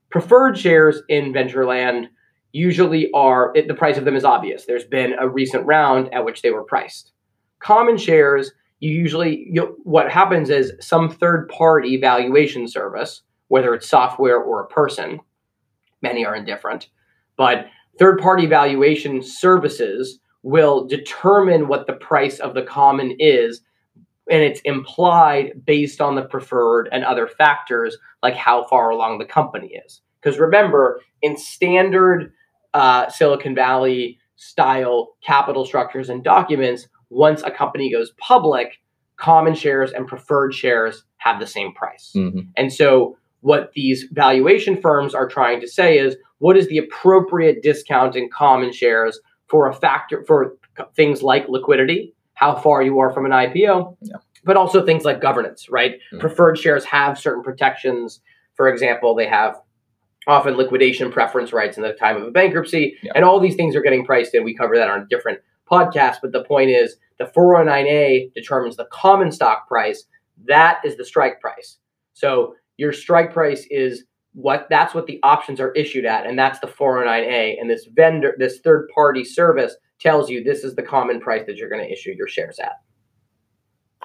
Preferred 0.09 0.57
shares 0.57 1.01
in 1.09 1.33
Ventureland 1.33 2.05
usually 2.53 3.11
are 3.13 3.53
the 3.53 3.73
price 3.73 3.97
of 3.97 4.05
them 4.05 4.15
is 4.15 4.23
obvious. 4.23 4.63
There's 4.63 4.85
been 4.85 5.13
a 5.19 5.27
recent 5.27 5.65
round 5.65 6.13
at 6.13 6.23
which 6.23 6.41
they 6.41 6.51
were 6.51 6.63
priced. 6.63 7.11
Common 7.59 7.97
shares, 7.97 8.53
you 8.79 8.89
usually 8.91 9.49
you, 9.51 9.77
what 9.83 10.09
happens 10.09 10.49
is 10.49 10.71
some 10.79 11.09
third 11.09 11.49
party 11.49 11.99
valuation 11.99 12.65
service, 12.65 13.23
whether 13.49 13.73
it's 13.73 13.89
software 13.89 14.39
or 14.39 14.61
a 14.61 14.67
person, 14.67 15.19
many 16.01 16.25
are 16.25 16.33
indifferent, 16.33 16.87
but 17.35 17.65
third 17.99 18.21
party 18.21 18.45
valuation 18.45 19.21
services 19.21 20.21
will 20.43 20.87
determine 20.87 21.67
what 21.67 21.87
the 21.87 21.93
price 21.93 22.39
of 22.39 22.53
the 22.53 22.63
common 22.63 23.13
is 23.19 23.63
and 24.29 24.41
it's 24.41 24.61
implied 24.61 25.53
based 25.65 26.01
on 26.01 26.15
the 26.15 26.23
preferred 26.23 26.89
and 26.91 27.03
other 27.03 27.27
factors 27.27 27.97
like 28.21 28.35
how 28.35 28.65
far 28.65 28.89
along 28.89 29.19
the 29.19 29.25
company 29.25 29.79
is. 29.85 30.01
Because 30.21 30.39
remember 30.39 31.01
in 31.21 31.37
standard 31.37 32.33
uh, 32.73 33.09
silicon 33.09 33.55
valley 33.55 34.19
style 34.35 35.15
capital 35.25 35.65
structures 35.65 36.09
and 36.09 36.23
documents 36.23 36.87
once 37.09 37.41
a 37.43 37.51
company 37.51 37.91
goes 37.91 38.11
public 38.19 38.79
common 39.15 39.55
shares 39.55 39.91
and 39.91 40.07
preferred 40.07 40.53
shares 40.53 41.03
have 41.17 41.39
the 41.39 41.47
same 41.47 41.73
price. 41.73 42.11
Mhm. 42.15 42.47
and 42.55 42.71
so 42.71 43.17
what 43.41 43.71
these 43.73 44.05
valuation 44.11 44.75
firms 44.79 45.15
are 45.15 45.27
trying 45.27 45.61
to 45.61 45.67
say 45.67 45.97
is 45.97 46.17
what 46.39 46.57
is 46.57 46.67
the 46.67 46.77
appropriate 46.77 47.63
discount 47.63 48.15
in 48.15 48.29
common 48.29 48.71
shares 48.71 49.19
for 49.47 49.67
a 49.67 49.73
factor 49.73 50.23
for 50.25 50.55
things 50.95 51.23
like 51.23 51.47
liquidity, 51.47 52.13
how 52.37 52.53
far 52.55 52.83
you 52.83 52.99
are 52.99 53.11
from 53.11 53.25
an 53.25 53.31
IPO, 53.31 53.97
Yeah. 54.01 54.17
but 54.43 54.55
also 54.55 54.85
things 54.85 55.03
like 55.03 55.19
governance, 55.19 55.69
right? 55.69 55.99
Mhm. 56.13 56.19
Preferred 56.19 56.57
shares 56.59 56.85
have 56.85 57.17
certain 57.17 57.41
protections. 57.41 58.21
For 58.53 58.67
example, 58.69 59.15
they 59.15 59.25
have 59.25 59.59
often 60.27 60.55
liquidation 60.55 61.11
preference 61.11 61.51
rights 61.51 61.77
in 61.77 61.83
the 61.83 61.93
time 61.93 62.15
of 62.15 62.23
a 62.27 62.31
bankruptcy, 62.31 62.95
Yeah. 63.01 63.13
and 63.15 63.25
all 63.25 63.39
these 63.39 63.55
things 63.55 63.75
are 63.75 63.81
getting 63.81 64.05
priced 64.05 64.35
in. 64.35 64.43
We 64.43 64.55
cover 64.55 64.75
that 64.77 64.89
on 64.89 65.01
a 65.01 65.05
different 65.05 65.39
podcast, 65.71 66.17
but 66.21 66.31
the 66.31 66.43
point 66.43 66.69
is 66.69 66.97
the 67.17 67.25
409A 67.25 68.29
determines 68.35 68.75
the 68.77 68.85
common 68.91 69.31
stock 69.31 69.67
price. 69.67 70.05
That 70.45 70.79
is 70.85 70.95
the 70.95 71.05
strike 71.05 71.41
price. 71.41 71.79
So 72.13 72.53
your 72.77 72.93
strike 72.93 73.33
price 73.33 73.65
is 73.71 74.05
what 74.33 74.67
that's 74.69 74.93
what 74.93 75.07
the 75.07 75.19
options 75.23 75.59
are 75.59 75.71
issued 75.71 76.05
at, 76.05 76.27
and 76.27 76.37
that's 76.37 76.59
the 76.59 76.67
409A. 76.67 77.57
And 77.59 77.67
this 77.67 77.85
vendor, 77.85 78.35
this 78.37 78.59
third 78.59 78.87
party 78.93 79.23
service 79.23 79.75
tells 79.99 80.29
you 80.29 80.43
this 80.43 80.63
is 80.63 80.75
the 80.75 80.83
common 80.83 81.19
price 81.19 81.45
that 81.47 81.57
you're 81.57 81.69
going 81.69 81.83
to 81.83 81.91
issue 81.91 82.13
your 82.17 82.27
shares 82.27 82.59
at. 82.59 82.81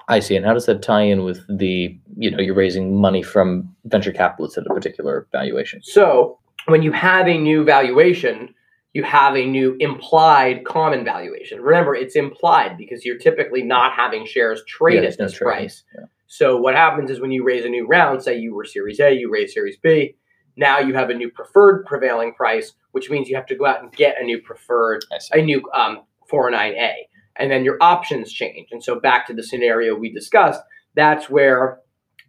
I 0.07 0.19
see. 0.19 0.35
And 0.35 0.45
how 0.45 0.53
does 0.53 0.65
that 0.65 0.81
tie 0.81 1.03
in 1.03 1.23
with 1.23 1.45
the, 1.47 1.97
you 2.17 2.29
know, 2.29 2.39
you're 2.39 2.55
raising 2.55 2.99
money 2.99 3.23
from 3.23 3.73
venture 3.85 4.11
capitalists 4.11 4.57
at 4.57 4.65
a 4.65 4.73
particular 4.73 5.27
valuation? 5.31 5.81
So 5.83 6.39
when 6.65 6.81
you 6.81 6.91
have 6.91 7.27
a 7.27 7.37
new 7.37 7.63
valuation, 7.63 8.53
you 8.93 9.03
have 9.03 9.35
a 9.35 9.45
new 9.45 9.75
implied 9.79 10.65
common 10.65 11.03
valuation. 11.03 11.61
Remember, 11.61 11.95
it's 11.95 12.15
implied 12.15 12.77
because 12.77 13.05
you're 13.05 13.17
typically 13.17 13.63
not 13.63 13.93
having 13.93 14.25
shares 14.25 14.61
trade 14.67 15.03
there's 15.03 15.13
at 15.13 15.19
this 15.19 15.33
trading. 15.33 15.53
price. 15.53 15.83
Yeah. 15.95 16.05
So 16.27 16.57
what 16.57 16.75
happens 16.75 17.09
is 17.09 17.19
when 17.19 17.31
you 17.31 17.43
raise 17.43 17.63
a 17.65 17.69
new 17.69 17.87
round, 17.87 18.23
say 18.23 18.37
you 18.37 18.53
were 18.53 18.65
Series 18.65 18.99
A, 18.99 19.13
you 19.13 19.31
raise 19.31 19.53
Series 19.53 19.77
B, 19.77 20.15
now 20.55 20.79
you 20.79 20.93
have 20.93 21.09
a 21.09 21.13
new 21.13 21.29
preferred 21.29 21.85
prevailing 21.85 22.33
price, 22.33 22.73
which 22.91 23.09
means 23.09 23.27
you 23.29 23.35
have 23.35 23.45
to 23.47 23.55
go 23.55 23.65
out 23.65 23.81
and 23.81 23.91
get 23.91 24.19
a 24.21 24.23
new 24.23 24.39
preferred, 24.41 25.03
a 25.33 25.41
new 25.41 25.61
um, 25.73 26.01
409A, 26.31 26.91
and 27.37 27.49
then 27.51 27.63
your 27.65 27.77
options 27.81 28.31
change. 28.31 28.67
And 28.71 28.83
so 28.83 28.99
back 28.99 29.25
to 29.27 29.33
the 29.33 29.43
scenario 29.43 29.95
we 29.95 30.11
discussed, 30.11 30.61
that's 30.95 31.29
where 31.29 31.79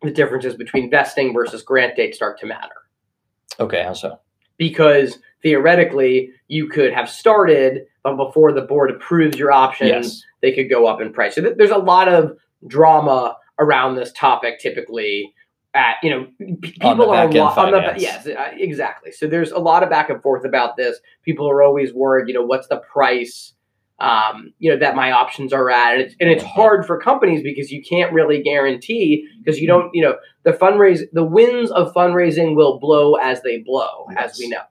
the 0.02 0.11
differences 0.11 0.54
between 0.54 0.90
vesting 0.90 1.33
versus 1.35 1.62
grant 1.62 1.97
date 1.97 2.14
start 2.14 2.38
to 2.40 2.47
matter 2.47 2.75
Okay, 3.61 3.83
how 3.83 3.93
so? 3.93 4.19
because 4.59 5.19
theoretically 5.43 6.31
you 6.49 6.69
could 6.69 6.93
have 6.93 7.09
started, 7.09 7.83
but 8.02 8.16
before 8.16 8.52
the 8.52 8.62
board 8.62 8.90
approves 8.90 9.37
your 9.38 9.52
options, 9.52 9.90
Yes. 9.90 10.23
they 10.43 10.52
could 10.52 10.69
go 10.71 10.87
up 10.87 11.00
in 11.00 11.12
price. 11.12 11.35
So 11.35 11.43
th- 11.43 11.57
there's 11.59 11.71
a 11.71 11.78
lot 11.78 12.09
of 12.09 12.33
drama 12.66 13.37
around 13.59 13.95
this 13.97 14.12
topic 14.12 14.59
typically. 14.59 15.34
At 15.75 15.97
you 16.04 16.11
know, 16.11 16.26
p- 16.38 16.76
On 16.83 16.97
people 16.97 17.11
are 17.11 17.26
a 17.28 17.33
lot 17.33 17.59
on 17.59 17.73
the 17.73 17.95
yes, 18.00 18.26
uh, 18.28 18.50
exactly. 18.52 19.11
So 19.11 19.26
there's 19.26 19.50
a 19.50 19.59
lot 19.59 19.83
of 19.83 19.90
back 19.90 20.09
and 20.09 20.23
forth 20.23 20.45
about 20.45 20.76
this. 20.76 21.00
People 21.25 21.50
are 21.50 21.62
always 21.64 21.93
worried. 21.93 22.28
You 22.28 22.35
know, 22.35 22.45
what's 22.45 22.69
the 22.69 22.76
price? 22.76 23.52
Um, 23.99 24.52
you 24.59 24.71
know 24.71 24.78
that 24.78 24.95
my 24.97 25.11
options 25.12 25.52
are 25.52 25.71
at, 25.71 25.95
and 25.95 26.02
it's, 26.02 26.14
and 26.21 26.31
it's 26.31 26.45
Mhm. 26.45 26.49
hard 26.49 26.87
for 26.87 27.00
companies 27.00 27.43
because 27.43 27.73
you 27.73 27.83
can't 27.83 28.12
really 28.12 28.43
guarantee 28.43 29.26
because 29.43 29.61
you 29.61 29.66
don't. 29.66 29.90
You 29.95 30.02
know, 30.04 30.16
the 30.45 30.52
fundraise, 30.52 31.02
the 31.12 31.25
winds 31.25 31.71
of 31.73 31.93
fundraising 31.93 32.54
will 32.57 32.78
blow 32.78 33.14
as 33.14 33.43
they 33.43 33.59
blow, 33.59 34.07
as 34.16 34.38
we 34.38 34.49
know. 34.49 34.62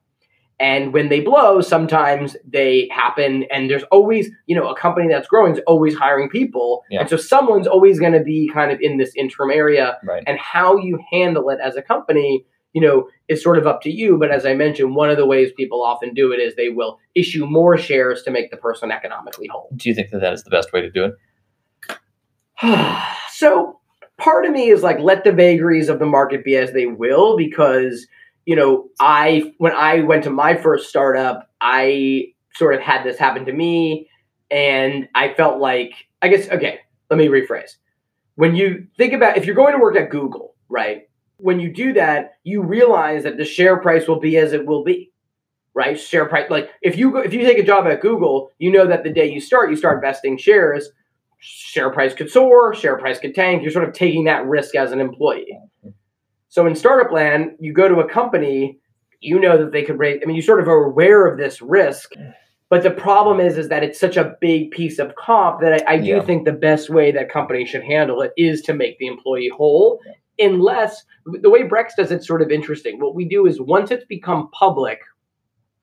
And 0.63 0.93
when 0.93 1.09
they 1.09 1.19
blow, 1.19 1.59
sometimes 1.59 2.37
they 2.47 2.87
happen, 2.89 3.43
and 3.51 3.69
there's 3.69 3.83
always, 3.91 4.29
you 4.45 4.55
know, 4.55 4.69
a 4.69 4.75
company 4.79 5.09
that's 5.09 5.27
growing 5.27 5.51
is 5.55 5.61
always 5.67 5.93
hiring 5.93 6.29
people, 6.29 6.83
Yeah. 6.89 7.01
and 7.01 7.09
so 7.09 7.17
someone's 7.17 7.67
always 7.67 7.99
going 7.99 8.13
to 8.13 8.23
be 8.23 8.49
kind 8.53 8.71
of 8.71 8.79
in 8.79 8.97
this 8.97 9.11
interim 9.17 9.51
area. 9.51 9.97
Right. 10.05 10.23
And 10.25 10.39
how 10.39 10.77
you 10.77 10.99
handle 11.11 11.49
it 11.49 11.59
as 11.61 11.75
a 11.75 11.81
company, 11.81 12.45
you 12.71 12.81
know, 12.81 13.09
is 13.27 13.43
sort 13.43 13.57
of 13.57 13.67
up 13.67 13.81
to 13.81 13.91
you. 13.91 14.17
But 14.17 14.31
as 14.31 14.45
I 14.45 14.53
mentioned, 14.53 14.95
one 14.95 15.09
of 15.09 15.17
the 15.17 15.25
ways 15.25 15.51
people 15.57 15.83
often 15.83 16.13
do 16.13 16.31
it 16.31 16.37
is 16.39 16.55
they 16.55 16.69
will 16.69 16.97
issue 17.13 17.45
more 17.45 17.77
shares 17.77 18.23
to 18.23 18.31
make 18.31 18.49
the 18.49 18.57
person 18.57 18.89
economically 18.89 19.47
whole. 19.51 19.67
Do 19.75 19.89
you 19.89 19.95
think 19.95 20.11
that 20.11 20.21
that 20.21 20.31
is 20.31 20.43
the 20.45 20.49
best 20.49 20.71
way 20.71 20.79
to 20.79 20.89
do 20.89 21.03
it? 21.09 21.13
so 23.31 23.79
part 24.17 24.45
of 24.45 24.51
me 24.53 24.69
is 24.69 24.81
like 24.81 24.99
let 24.99 25.25
the 25.25 25.33
vagaries 25.33 25.89
of 25.89 25.99
the 25.99 26.05
market 26.05 26.45
be 26.45 26.55
as 26.55 26.71
they 26.71 26.85
will 26.85 27.35
because 27.35 28.07
you 28.45 28.55
know 28.55 28.89
i 28.99 29.53
when 29.57 29.73
i 29.73 30.01
went 30.01 30.23
to 30.23 30.29
my 30.29 30.55
first 30.55 30.89
startup 30.89 31.49
i 31.61 32.25
sort 32.55 32.75
of 32.75 32.81
had 32.81 33.03
this 33.03 33.17
happen 33.17 33.45
to 33.45 33.53
me 33.53 34.09
and 34.51 35.07
i 35.15 35.33
felt 35.33 35.59
like 35.59 35.93
i 36.21 36.27
guess 36.27 36.49
okay 36.49 36.79
let 37.09 37.17
me 37.17 37.27
rephrase 37.27 37.71
when 38.35 38.55
you 38.55 38.87
think 38.97 39.13
about 39.13 39.37
if 39.37 39.45
you're 39.45 39.55
going 39.55 39.73
to 39.73 39.79
work 39.79 39.95
at 39.95 40.09
google 40.09 40.55
right 40.69 41.09
when 41.37 41.59
you 41.59 41.71
do 41.73 41.93
that 41.93 42.33
you 42.43 42.61
realize 42.61 43.23
that 43.23 43.37
the 43.37 43.45
share 43.45 43.77
price 43.77 44.07
will 44.07 44.19
be 44.19 44.37
as 44.37 44.53
it 44.53 44.65
will 44.65 44.83
be 44.83 45.11
right 45.73 45.99
share 45.99 46.25
price 46.25 46.49
like 46.49 46.69
if 46.81 46.97
you 46.97 47.11
go 47.11 47.19
if 47.19 47.33
you 47.33 47.41
take 47.41 47.57
a 47.57 47.63
job 47.63 47.87
at 47.87 48.01
google 48.01 48.51
you 48.59 48.71
know 48.71 48.85
that 48.87 49.03
the 49.03 49.09
day 49.09 49.31
you 49.31 49.39
start 49.39 49.69
you 49.69 49.75
start 49.75 50.01
vesting 50.01 50.37
shares 50.37 50.89
share 51.43 51.89
price 51.89 52.13
could 52.13 52.29
soar, 52.29 52.73
share 52.73 52.97
price 52.97 53.19
could 53.19 53.35
tank. 53.35 53.61
You're 53.63 53.71
sort 53.71 53.87
of 53.87 53.93
taking 53.93 54.23
that 54.25 54.45
risk 54.45 54.75
as 54.75 54.91
an 54.91 55.01
employee. 55.01 55.59
So 56.53 56.67
in 56.67 56.75
startup 56.75 57.11
land, 57.11 57.53
you 57.59 57.73
go 57.73 57.87
to 57.89 57.95
a 58.01 58.07
company, 58.07 58.77
you 59.21 59.39
know 59.39 59.57
that 59.57 59.71
they 59.71 59.81
could 59.81 59.97
raise. 59.97 60.21
I 60.21 60.27
mean, 60.27 60.35
you 60.35 60.41
sort 60.43 60.59
of 60.61 60.67
are 60.67 60.83
aware 60.85 61.25
of 61.25 61.39
this 61.39 61.63
risk, 61.63 62.11
but 62.69 62.83
the 62.83 62.91
problem 62.91 63.39
is, 63.39 63.57
is 63.57 63.69
that 63.69 63.81
it's 63.83 63.99
such 63.99 64.17
a 64.17 64.35
big 64.39 64.69
piece 64.69 64.99
of 64.99 65.15
comp 65.15 65.61
that 65.61 65.81
I, 65.89 65.93
I 65.93 65.97
do 65.97 66.09
Yeah. 66.09 66.21
think 66.21 66.45
the 66.45 66.51
best 66.51 66.91
way 66.91 67.11
that 67.11 67.31
companies 67.31 67.69
should 67.69 67.81
handle 67.83 68.21
it 68.21 68.33
is 68.37 68.61
to 68.63 68.73
make 68.75 68.99
the 68.99 69.07
employee 69.07 69.49
whole. 69.49 69.99
Unless 70.37 71.03
the 71.25 71.49
way 71.49 71.63
Brex 71.63 71.95
does 71.97 72.11
it's 72.11 72.27
sort 72.27 72.43
of 72.43 72.51
interesting. 72.51 72.99
What 72.99 73.15
we 73.15 73.25
do 73.25 73.47
is 73.47 73.59
once 73.59 73.89
it's 73.89 74.05
become 74.05 74.51
public, 74.51 74.99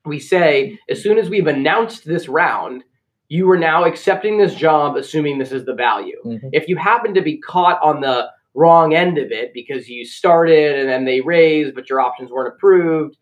we 0.05 0.19
say 0.19 0.79
as 0.89 1.03
soon 1.03 1.17
as 1.17 1.29
we've 1.29 1.47
announced 1.47 2.05
this 2.05 2.29
round, 2.29 2.85
you 3.27 3.49
are 3.51 3.57
now 3.57 3.83
accepting 3.83 4.37
this 4.37 4.55
job, 4.55 4.95
assuming 4.95 5.37
this 5.37 5.51
is 5.51 5.65
the 5.65 5.75
value. 5.75 6.21
Mhm. 6.25 6.49
If 6.53 6.69
you 6.69 6.77
happen 6.77 7.13
to 7.13 7.21
be 7.21 7.39
caught 7.41 7.77
on 7.83 7.99
the 7.99 8.29
wrong 8.53 8.93
end 8.93 9.17
of 9.17 9.31
it 9.31 9.53
because 9.53 9.87
you 9.89 10.05
started 10.05 10.77
and 10.79 10.89
then 10.89 11.05
they 11.05 11.21
raised, 11.21 11.73
but 11.75 11.89
your 11.89 12.01
options 12.01 12.29
weren't 12.31 12.53
approved, 12.53 13.17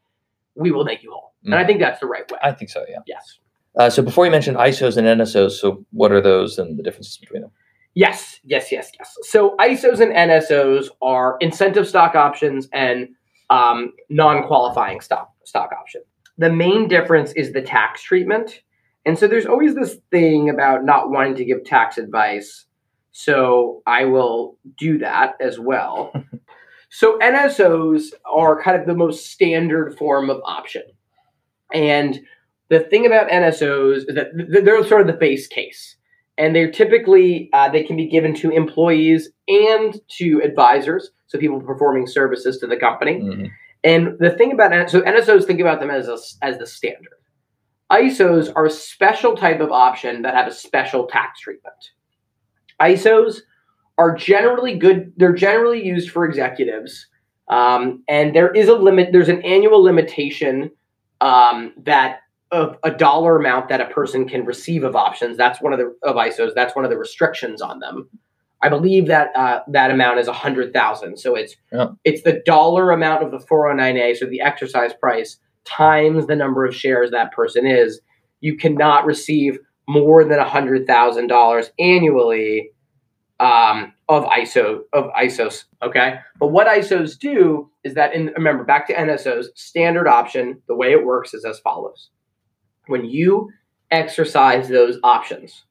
we 0.55 0.71
will 0.71 0.83
make 0.85 1.03
you 1.03 1.11
whole. 1.11 1.33
And 1.45 1.55
I 1.55 1.63
Mhm. 1.63 1.67
think 1.67 1.79
that's 1.79 1.99
the 1.99 2.07
right 2.07 2.29
way. 2.31 2.37
I 2.41 2.51
think 2.51 2.69
so, 2.69 2.83
yeah. 2.89 2.99
yes. 3.07 3.39
Uh, 3.77 3.89
so 3.89 4.01
before 4.01 4.25
you 4.25 4.31
mentioned 4.31 4.57
ISOs 4.57 4.97
and 4.97 5.07
NSOs, 5.07 5.51
so 5.51 5.85
what 5.91 6.11
are 6.11 6.19
those 6.21 6.57
and 6.57 6.77
the 6.77 6.83
differences 6.83 7.17
between 7.17 7.41
them? 7.43 7.51
Yes, 7.93 8.39
yes, 8.43 8.71
yes, 8.71 8.91
yes. 8.97 9.15
So 9.23 9.55
ISOs 9.57 9.99
and 9.99 10.11
NSOs 10.11 10.87
are 11.01 11.37
incentive 11.39 11.87
stock 11.87 12.15
options 12.15 12.67
and 12.73 13.09
um, 13.49 13.93
non-qualifying 14.09 15.01
stock 15.01 15.31
stock 15.43 15.71
option. 15.79 16.01
The 16.37 16.51
main 16.51 16.87
difference 16.87 17.31
is 17.33 17.51
the 17.53 17.61
tax 17.61 18.01
treatment. 18.03 18.61
And 19.05 19.17
so 19.17 19.27
there's 19.27 19.45
always 19.45 19.75
this 19.75 19.95
thing 20.11 20.49
about 20.49 20.83
not 20.85 21.09
wanting 21.09 21.35
to 21.35 21.45
give 21.45 21.63
tax 21.63 21.97
advice. 21.97 22.65
So 23.11 23.81
I 23.85 24.05
will 24.05 24.57
do 24.77 24.97
that 24.99 25.35
as 25.39 25.59
well. 25.59 26.13
so 26.89 27.17
NSOs 27.19 28.13
are 28.31 28.61
kind 28.61 28.79
of 28.79 28.87
the 28.87 28.95
most 28.95 29.27
standard 29.31 29.97
form 29.97 30.29
of 30.29 30.41
option. 30.45 30.83
And 31.73 32.19
the 32.69 32.79
thing 32.79 33.05
about 33.05 33.29
NSOs 33.29 33.97
is 33.97 34.15
that 34.15 34.27
they're 34.63 34.83
sort 34.85 35.01
of 35.01 35.07
the 35.07 35.13
base 35.13 35.47
case. 35.47 35.95
And 36.37 36.55
they're 36.55 36.71
typically, 36.71 37.49
uh, 37.51 37.69
they 37.69 37.83
can 37.83 37.97
be 37.97 38.07
given 38.07 38.33
to 38.35 38.51
employees 38.51 39.29
and 39.49 39.99
to 40.17 40.41
advisors, 40.41 41.11
so 41.27 41.37
people 41.37 41.59
performing 41.59 42.07
services 42.07 42.57
to 42.59 42.67
the 42.67 42.77
company. 42.77 43.19
Mm-hmm. 43.19 43.45
And 43.83 44.17
the 44.19 44.31
thing 44.31 44.53
about 44.53 44.89
so 44.89 45.01
NSOs 45.01 45.45
think 45.45 45.59
about 45.59 45.81
them 45.81 45.89
as 45.89 46.07
a, 46.07 46.17
as 46.41 46.57
the 46.57 46.65
standard. 46.65 47.13
ISOs 47.91 48.51
are 48.55 48.67
a 48.67 48.71
special 48.71 49.35
type 49.35 49.59
of 49.59 49.71
option 49.71 50.21
that 50.21 50.35
have 50.35 50.47
a 50.47 50.53
special 50.53 51.07
tax 51.07 51.41
treatment. 51.41 51.91
ISOs 52.81 53.41
are 53.97 54.15
generally 54.15 54.75
good. 54.75 55.13
They're 55.17 55.33
generally 55.33 55.85
used 55.85 56.09
for 56.11 56.25
executives, 56.25 57.07
um, 57.49 58.03
and 58.07 58.35
there 58.35 58.51
is 58.51 58.67
a 58.67 58.75
limit. 58.75 59.11
There's 59.11 59.29
an 59.29 59.41
annual 59.43 59.83
limitation 59.83 60.71
um, 61.21 61.73
that 61.83 62.19
of 62.51 62.77
a 62.83 62.91
dollar 62.91 63.37
amount 63.37 63.69
that 63.69 63.81
a 63.81 63.85
person 63.85 64.27
can 64.27 64.43
receive 64.45 64.83
of 64.83 64.95
options. 64.95 65.37
That's 65.37 65.61
one 65.61 65.73
of 65.73 65.79
the 65.79 65.95
of 66.03 66.15
ISOs. 66.15 66.53
That's 66.55 66.75
one 66.75 66.85
of 66.85 66.91
the 66.91 66.97
restrictions 66.97 67.61
on 67.61 67.79
them. 67.79 68.09
I 68.61 68.69
believe 68.69 69.07
that 69.07 69.29
uh, 69.35 69.61
that 69.67 69.91
amount 69.91 70.19
is 70.19 70.27
a 70.27 70.33
hundred 70.33 70.73
thousand. 70.73 71.17
So 71.17 71.35
it's 71.35 71.55
yeah. 71.71 71.87
it's 72.03 72.23
the 72.23 72.41
dollar 72.45 72.91
amount 72.91 73.23
of 73.23 73.31
the 73.31 73.45
409a, 73.45 74.17
so 74.17 74.25
the 74.25 74.41
exercise 74.41 74.93
price 74.93 75.37
times 75.65 76.27
the 76.27 76.35
number 76.35 76.65
of 76.65 76.75
shares 76.75 77.11
that 77.11 77.31
person 77.31 77.65
is. 77.65 78.01
You 78.41 78.55
cannot 78.55 79.05
receive 79.05 79.59
more 79.89 80.23
than 80.23 80.37
a 80.37 80.47
hundred 80.47 80.85
thousand 80.85 81.27
dollars 81.27 81.71
annually 81.79 82.69
um, 83.39 83.91
of 84.07 84.23
ISO 84.25 84.81
of 84.93 85.05
ISOs. 85.19 85.63
Okay, 85.81 86.19
but 86.39 86.47
what 86.47 86.67
ISOs 86.67 87.17
do 87.17 87.71
is 87.83 87.95
that 87.95 88.13
in 88.13 88.27
remember 88.35 88.63
back 88.63 88.85
to 88.87 88.93
NSOs 88.93 89.47
standard 89.55 90.07
option. 90.07 90.61
The 90.67 90.75
way 90.75 90.91
it 90.91 91.03
works 91.03 91.33
is 91.33 91.43
as 91.43 91.59
follows: 91.59 92.11
when 92.85 93.03
you 93.03 93.49
exercise 93.89 94.69
those 94.69 94.99
options, 95.03 95.65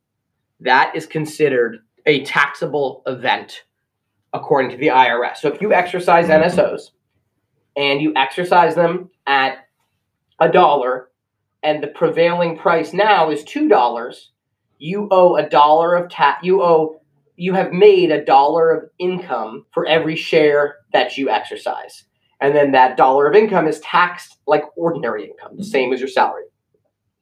that 0.60 0.96
is 0.96 1.06
considered 1.06 1.78
a 2.04 2.24
taxable 2.24 3.04
event 3.06 3.62
according 4.32 4.72
to 4.72 4.76
the 4.76 4.88
IRS. 4.88 5.36
So 5.36 5.48
if 5.48 5.62
you 5.62 5.72
exercise 5.72 6.26
NSOs 6.26 6.90
and 7.76 8.02
you 8.02 8.12
exercise 8.16 8.74
them 8.74 9.10
at 9.28 9.58
a 10.40 10.48
dollar 10.48 11.07
and 11.62 11.82
the 11.82 11.88
prevailing 11.88 12.56
price 12.56 12.92
now 12.92 13.30
is 13.30 13.44
$2, 13.44 14.16
you 14.78 15.08
owe 15.10 15.36
a 15.36 15.48
dollar 15.48 15.96
of 15.96 16.10
tax 16.10 16.44
you 16.44 16.62
owe 16.62 17.00
you 17.36 17.54
have 17.54 17.72
made 17.72 18.10
a 18.10 18.24
dollar 18.24 18.72
of 18.72 18.90
income 18.98 19.64
for 19.72 19.86
every 19.86 20.16
share 20.16 20.76
that 20.92 21.16
you 21.16 21.30
exercise. 21.30 22.04
And 22.40 22.54
then 22.54 22.72
that 22.72 22.96
dollar 22.96 23.28
of 23.28 23.36
income 23.36 23.68
is 23.68 23.78
taxed 23.80 24.38
like 24.46 24.64
ordinary 24.76 25.24
income, 25.24 25.56
the 25.56 25.64
same 25.64 25.92
as 25.92 26.00
your 26.00 26.08
salary. 26.08 26.44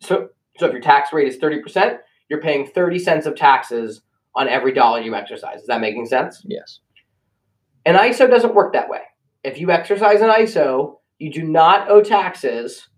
So 0.00 0.28
so 0.58 0.66
if 0.66 0.72
your 0.72 0.80
tax 0.80 1.12
rate 1.12 1.28
is 1.28 1.36
30%, 1.38 1.98
you're 2.28 2.40
paying 2.40 2.66
30 2.66 2.98
cents 2.98 3.26
of 3.26 3.36
taxes 3.36 4.02
on 4.34 4.48
every 4.48 4.72
dollar 4.72 5.00
you 5.00 5.14
exercise. 5.14 5.60
Is 5.60 5.66
that 5.66 5.80
making 5.80 6.06
sense? 6.06 6.42
Yes. 6.46 6.80
An 7.84 7.94
ISO 7.94 8.28
doesn't 8.28 8.54
work 8.54 8.72
that 8.72 8.88
way. 8.88 9.02
If 9.44 9.58
you 9.58 9.70
exercise 9.70 10.20
an 10.20 10.30
ISO, 10.30 10.96
you 11.18 11.32
do 11.32 11.42
not 11.44 11.90
owe 11.90 12.02
taxes 12.02 12.88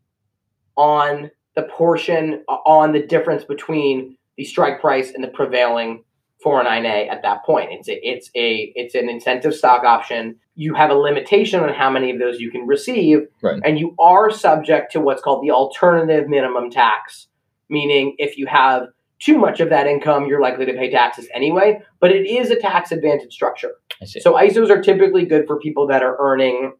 on 0.78 1.30
the 1.56 1.64
portion 1.64 2.44
on 2.48 2.92
the 2.92 3.02
difference 3.02 3.44
between 3.44 4.16
the 4.36 4.44
strike 4.44 4.80
price 4.80 5.10
and 5.10 5.22
the 5.22 5.28
prevailing 5.28 6.04
409A 6.44 7.10
at 7.10 7.22
that 7.22 7.44
point. 7.44 7.70
It's 7.72 7.88
a, 7.88 8.08
it's 8.08 8.30
a 8.36 8.72
it's 8.76 8.94
an 8.94 9.08
incentive 9.08 9.54
stock 9.54 9.82
option. 9.82 10.36
You 10.54 10.74
have 10.74 10.90
a 10.90 10.94
limitation 10.94 11.60
on 11.60 11.74
how 11.74 11.90
many 11.90 12.12
of 12.12 12.20
those 12.20 12.40
you 12.40 12.50
can 12.50 12.66
receive, 12.66 13.26
right. 13.42 13.60
and 13.64 13.78
you 13.78 13.94
are 13.98 14.30
subject 14.30 14.92
to 14.92 15.00
what's 15.00 15.20
called 15.20 15.42
the 15.42 15.50
alternative 15.50 16.28
minimum 16.28 16.70
tax, 16.70 17.26
meaning 17.68 18.14
if 18.18 18.38
you 18.38 18.46
have 18.46 18.86
too 19.18 19.36
much 19.36 19.58
of 19.58 19.68
that 19.70 19.88
income, 19.88 20.26
you're 20.26 20.40
likely 20.40 20.64
to 20.64 20.74
pay 20.74 20.90
taxes 20.90 21.26
anyway. 21.34 21.80
But 21.98 22.12
it 22.12 22.24
is 22.24 22.50
a 22.50 22.56
tax 22.60 22.92
advantage 22.92 23.32
structure. 23.32 23.72
So 24.04 24.34
ISOs 24.34 24.70
are 24.70 24.80
typically 24.80 25.24
good 25.24 25.44
for 25.48 25.58
people 25.58 25.88
that 25.88 26.04
are 26.04 26.16
earning 26.20 26.74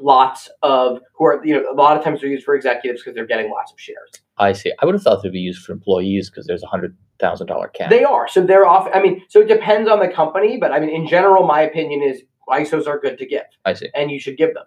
lots 0.00 0.50
of 0.62 1.00
who 1.14 1.24
are 1.26 1.44
you 1.44 1.54
know 1.54 1.70
a 1.70 1.74
lot 1.74 1.96
of 1.96 2.04
times 2.04 2.20
they're 2.20 2.30
used 2.30 2.44
for 2.44 2.54
executives 2.54 3.02
because 3.02 3.14
they're 3.14 3.26
getting 3.26 3.50
lots 3.50 3.72
of 3.72 3.80
shares. 3.80 4.10
I 4.38 4.52
see. 4.52 4.72
I 4.80 4.86
would 4.86 4.94
have 4.94 5.02
thought 5.02 5.22
they'd 5.22 5.32
be 5.32 5.38
used 5.38 5.62
for 5.62 5.72
employees 5.72 6.30
because 6.30 6.46
there's 6.46 6.62
a 6.62 6.66
hundred 6.66 6.96
thousand 7.18 7.46
dollar 7.46 7.68
cap. 7.68 7.90
They 7.90 8.04
are. 8.04 8.28
So 8.28 8.42
they're 8.42 8.66
off. 8.66 8.88
I 8.92 9.00
mean, 9.00 9.22
so 9.28 9.40
it 9.40 9.48
depends 9.48 9.88
on 9.88 10.00
the 10.00 10.08
company, 10.08 10.58
but 10.58 10.72
I 10.72 10.80
mean, 10.80 10.90
in 10.90 11.06
general, 11.06 11.46
my 11.46 11.60
opinion 11.60 12.02
is 12.02 12.22
ISOs 12.48 12.86
are 12.86 12.98
good 12.98 13.18
to 13.18 13.26
give. 13.26 13.44
I 13.64 13.74
see. 13.74 13.88
And 13.94 14.10
you 14.10 14.20
should 14.20 14.36
give 14.36 14.54
them. 14.54 14.66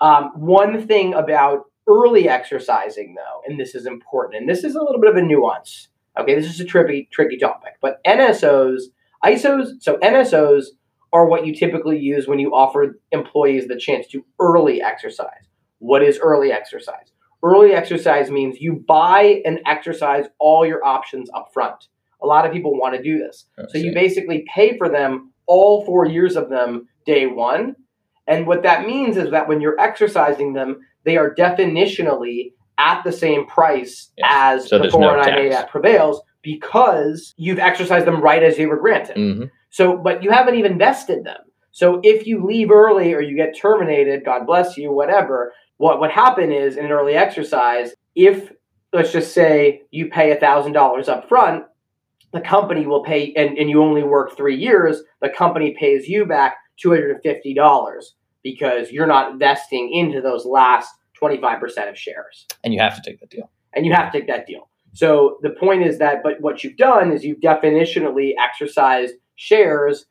Um, 0.00 0.30
one 0.34 0.86
thing 0.86 1.14
about 1.14 1.64
early 1.88 2.28
exercising, 2.28 3.14
though, 3.16 3.40
and 3.46 3.58
this 3.58 3.74
is 3.74 3.86
important, 3.86 4.36
and 4.36 4.48
this 4.48 4.64
is 4.64 4.74
a 4.74 4.80
little 4.82 5.00
bit 5.00 5.10
of 5.10 5.16
a 5.16 5.22
nuance. 5.22 5.88
Okay, 6.18 6.34
this 6.34 6.46
is 6.46 6.60
a 6.60 6.64
tricky, 6.64 7.08
tricky 7.12 7.36
topic. 7.36 7.74
But 7.80 8.02
NSOs, 8.04 8.82
ISOs, 9.24 9.80
so 9.80 9.96
NSOs 9.98 10.66
are 11.12 11.26
what 11.26 11.46
you 11.46 11.54
typically 11.54 11.98
use 11.98 12.26
when 12.26 12.38
you 12.38 12.54
offer 12.54 13.00
employees 13.12 13.68
the 13.68 13.76
chance 13.76 14.06
to 14.08 14.24
early 14.40 14.82
exercise. 14.82 15.48
What 15.78 16.02
is 16.02 16.18
early 16.18 16.52
exercise? 16.52 17.12
Early 17.42 17.72
exercise 17.72 18.30
means 18.30 18.60
you 18.60 18.84
buy 18.86 19.42
and 19.44 19.60
exercise 19.66 20.26
all 20.38 20.66
your 20.66 20.84
options 20.84 21.30
up 21.34 21.50
front. 21.52 21.86
A 22.22 22.26
lot 22.26 22.44
of 22.44 22.52
people 22.52 22.72
want 22.72 22.96
to 22.96 23.02
do 23.02 23.18
this. 23.18 23.46
so 23.68 23.78
you 23.78 23.94
basically 23.94 24.44
pay 24.52 24.76
for 24.76 24.88
them 24.88 25.32
all 25.46 25.84
four 25.84 26.04
years 26.04 26.36
of 26.36 26.50
them 26.50 26.88
day 27.06 27.26
one. 27.26 27.76
And 28.26 28.46
what 28.46 28.64
that 28.64 28.86
means 28.86 29.16
is 29.16 29.30
that 29.30 29.48
when 29.48 29.60
you're 29.60 29.80
exercising 29.80 30.52
them, 30.52 30.80
they 31.04 31.16
are 31.16 31.34
definitionally 31.34 32.52
at 32.76 33.02
the 33.02 33.12
same 33.12 33.46
price 33.46 34.10
yes. 34.16 34.28
as 34.30 34.68
so 34.68 34.78
the 34.78 34.88
409A 34.88 35.44
no 35.44 35.48
that 35.50 35.70
prevails 35.70 36.20
because 36.42 37.34
you've 37.36 37.58
exercised 37.58 38.06
them 38.06 38.20
right 38.20 38.42
as 38.42 38.56
they 38.56 38.66
were 38.66 38.78
granted. 38.78 39.16
Mm-hmm. 39.16 39.44
So, 39.70 39.96
but 39.96 40.22
you 40.22 40.30
haven't 40.30 40.56
even 40.56 40.78
vested 40.78 41.24
them. 41.24 41.40
So 41.70 42.00
if 42.02 42.26
you 42.26 42.44
leave 42.44 42.70
early 42.70 43.14
or 43.14 43.20
you 43.20 43.36
get 43.36 43.56
terminated, 43.56 44.24
God 44.24 44.46
bless 44.46 44.76
you, 44.76 44.92
whatever, 44.92 45.52
what 45.76 46.00
would 46.00 46.10
happen 46.10 46.50
is 46.50 46.76
in 46.76 46.86
an 46.86 46.90
early 46.90 47.14
exercise, 47.14 47.94
if 48.14 48.52
let's 48.92 49.12
just 49.12 49.32
say 49.32 49.82
you 49.90 50.08
pay 50.08 50.36
$1,000 50.36 51.08
up 51.08 51.28
front, 51.28 51.64
the 52.32 52.40
company 52.40 52.86
will 52.86 53.04
pay, 53.04 53.32
and, 53.34 53.56
and 53.56 53.70
you 53.70 53.82
only 53.82 54.02
work 54.02 54.36
three 54.36 54.56
years, 54.56 55.02
the 55.22 55.28
company 55.28 55.76
pays 55.78 56.08
you 56.08 56.26
back 56.26 56.56
$250 56.84 58.04
because 58.42 58.90
you're 58.90 59.06
not 59.06 59.38
vesting 59.38 59.92
into 59.92 60.20
those 60.20 60.44
last 60.44 60.90
25% 61.20 61.88
of 61.88 61.98
shares. 61.98 62.46
And 62.64 62.72
you 62.74 62.80
have 62.80 62.96
to 62.96 63.02
take 63.02 63.20
that 63.20 63.30
deal. 63.30 63.50
And 63.74 63.86
you 63.86 63.92
have 63.92 64.12
to 64.12 64.18
take 64.18 64.28
that 64.28 64.46
deal. 64.46 64.68
So 64.94 65.38
the 65.42 65.50
point 65.50 65.84
is 65.84 65.98
that, 65.98 66.22
but 66.22 66.40
what 66.40 66.64
you've 66.64 66.76
done 66.76 67.12
is 67.12 67.24
you've 67.24 67.40
definitionally 67.40 68.32
exercised 68.42 69.14
shares 69.38 70.06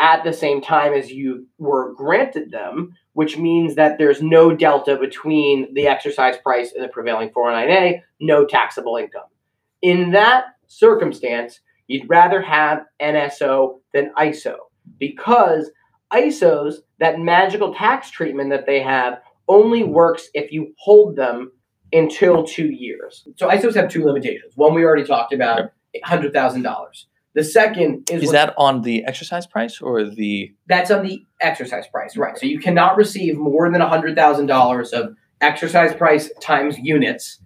at 0.00 0.24
the 0.24 0.32
same 0.32 0.60
time 0.60 0.92
as 0.92 1.12
you 1.12 1.46
were 1.58 1.94
granted 1.94 2.50
them, 2.50 2.92
which 3.12 3.38
means 3.38 3.76
that 3.76 3.98
there's 3.98 4.20
no 4.20 4.54
delta 4.54 4.96
between 4.96 5.72
the 5.74 5.86
exercise 5.86 6.36
price 6.38 6.72
and 6.72 6.82
the 6.82 6.88
prevailing 6.88 7.30
409A, 7.30 8.00
no 8.20 8.44
taxable 8.44 8.96
income. 8.96 9.28
In 9.80 10.10
that 10.10 10.46
circumstance, 10.66 11.60
you'd 11.86 12.10
rather 12.10 12.42
have 12.42 12.84
NSO 13.00 13.78
than 13.94 14.12
ISO 14.18 14.56
because 14.98 15.70
ISOs, 16.12 16.76
that 16.98 17.20
magical 17.20 17.72
tax 17.72 18.10
treatment 18.10 18.50
that 18.50 18.66
they 18.66 18.82
have, 18.82 19.20
only 19.46 19.84
works 19.84 20.28
if 20.34 20.50
you 20.50 20.74
hold 20.78 21.14
them 21.14 21.52
until 21.92 22.42
two 22.44 22.70
years. 22.70 23.26
So 23.36 23.48
ISOs 23.48 23.74
have 23.76 23.88
two 23.88 24.04
limitations. 24.04 24.56
One 24.56 24.74
we 24.74 24.84
already 24.84 25.04
talked 25.04 25.32
about, 25.32 25.70
hundred 26.02 26.32
thousand 26.32 26.62
dollars. 26.62 27.06
The 27.34 27.44
second 27.44 28.10
is 28.10 28.24
is 28.24 28.30
that 28.32 28.54
on 28.58 28.82
the 28.82 29.04
exercise 29.04 29.46
price 29.46 29.80
or 29.80 30.04
the? 30.04 30.52
That's 30.66 30.90
on 30.90 31.06
the 31.06 31.24
exercise 31.40 31.86
price, 31.86 32.16
right? 32.16 32.36
So 32.38 32.46
you 32.46 32.60
cannot 32.60 32.96
receive 32.96 33.38
more 33.38 33.70
than 33.70 33.80
hundred 33.80 34.16
thousand 34.16 34.46
dollars 34.46 34.92
of 34.92 35.14
exercise 35.40 35.94
price 35.94 36.30
times 36.40 36.78
units 36.78 37.40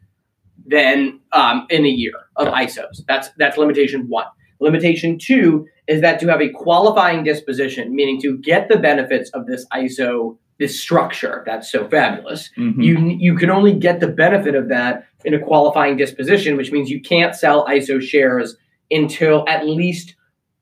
than 0.66 1.20
um, 1.32 1.66
in 1.70 1.84
a 1.84 1.88
year 1.88 2.14
of 2.36 2.48
okay. 2.48 2.66
ISOs. 2.66 3.02
That's 3.06 3.30
that's 3.38 3.56
limitation 3.56 4.08
one. 4.08 4.26
Limitation 4.58 5.18
two 5.18 5.66
is 5.86 6.00
that 6.00 6.18
to 6.20 6.26
have 6.28 6.40
a 6.40 6.48
qualifying 6.48 7.22
disposition, 7.22 7.94
meaning 7.94 8.20
to 8.22 8.38
get 8.38 8.68
the 8.68 8.78
benefits 8.78 9.30
of 9.30 9.46
this 9.46 9.66
ISO 9.72 10.36
this 10.58 10.80
structure 10.80 11.42
that's 11.44 11.70
so 11.70 11.86
fabulous. 11.88 12.50
Mm-hmm. 12.56 12.80
You 12.80 12.98
you 13.18 13.36
can 13.36 13.50
only 13.50 13.72
get 13.72 14.00
the 14.00 14.08
benefit 14.08 14.54
of 14.54 14.68
that 14.68 15.06
in 15.24 15.34
a 15.34 15.38
qualifying 15.38 15.96
disposition, 15.96 16.56
which 16.56 16.72
means 16.72 16.90
you 16.90 17.00
can't 17.00 17.34
sell 17.34 17.66
ISO 17.66 18.00
shares 18.00 18.56
until 18.90 19.44
at 19.48 19.66
least 19.66 20.14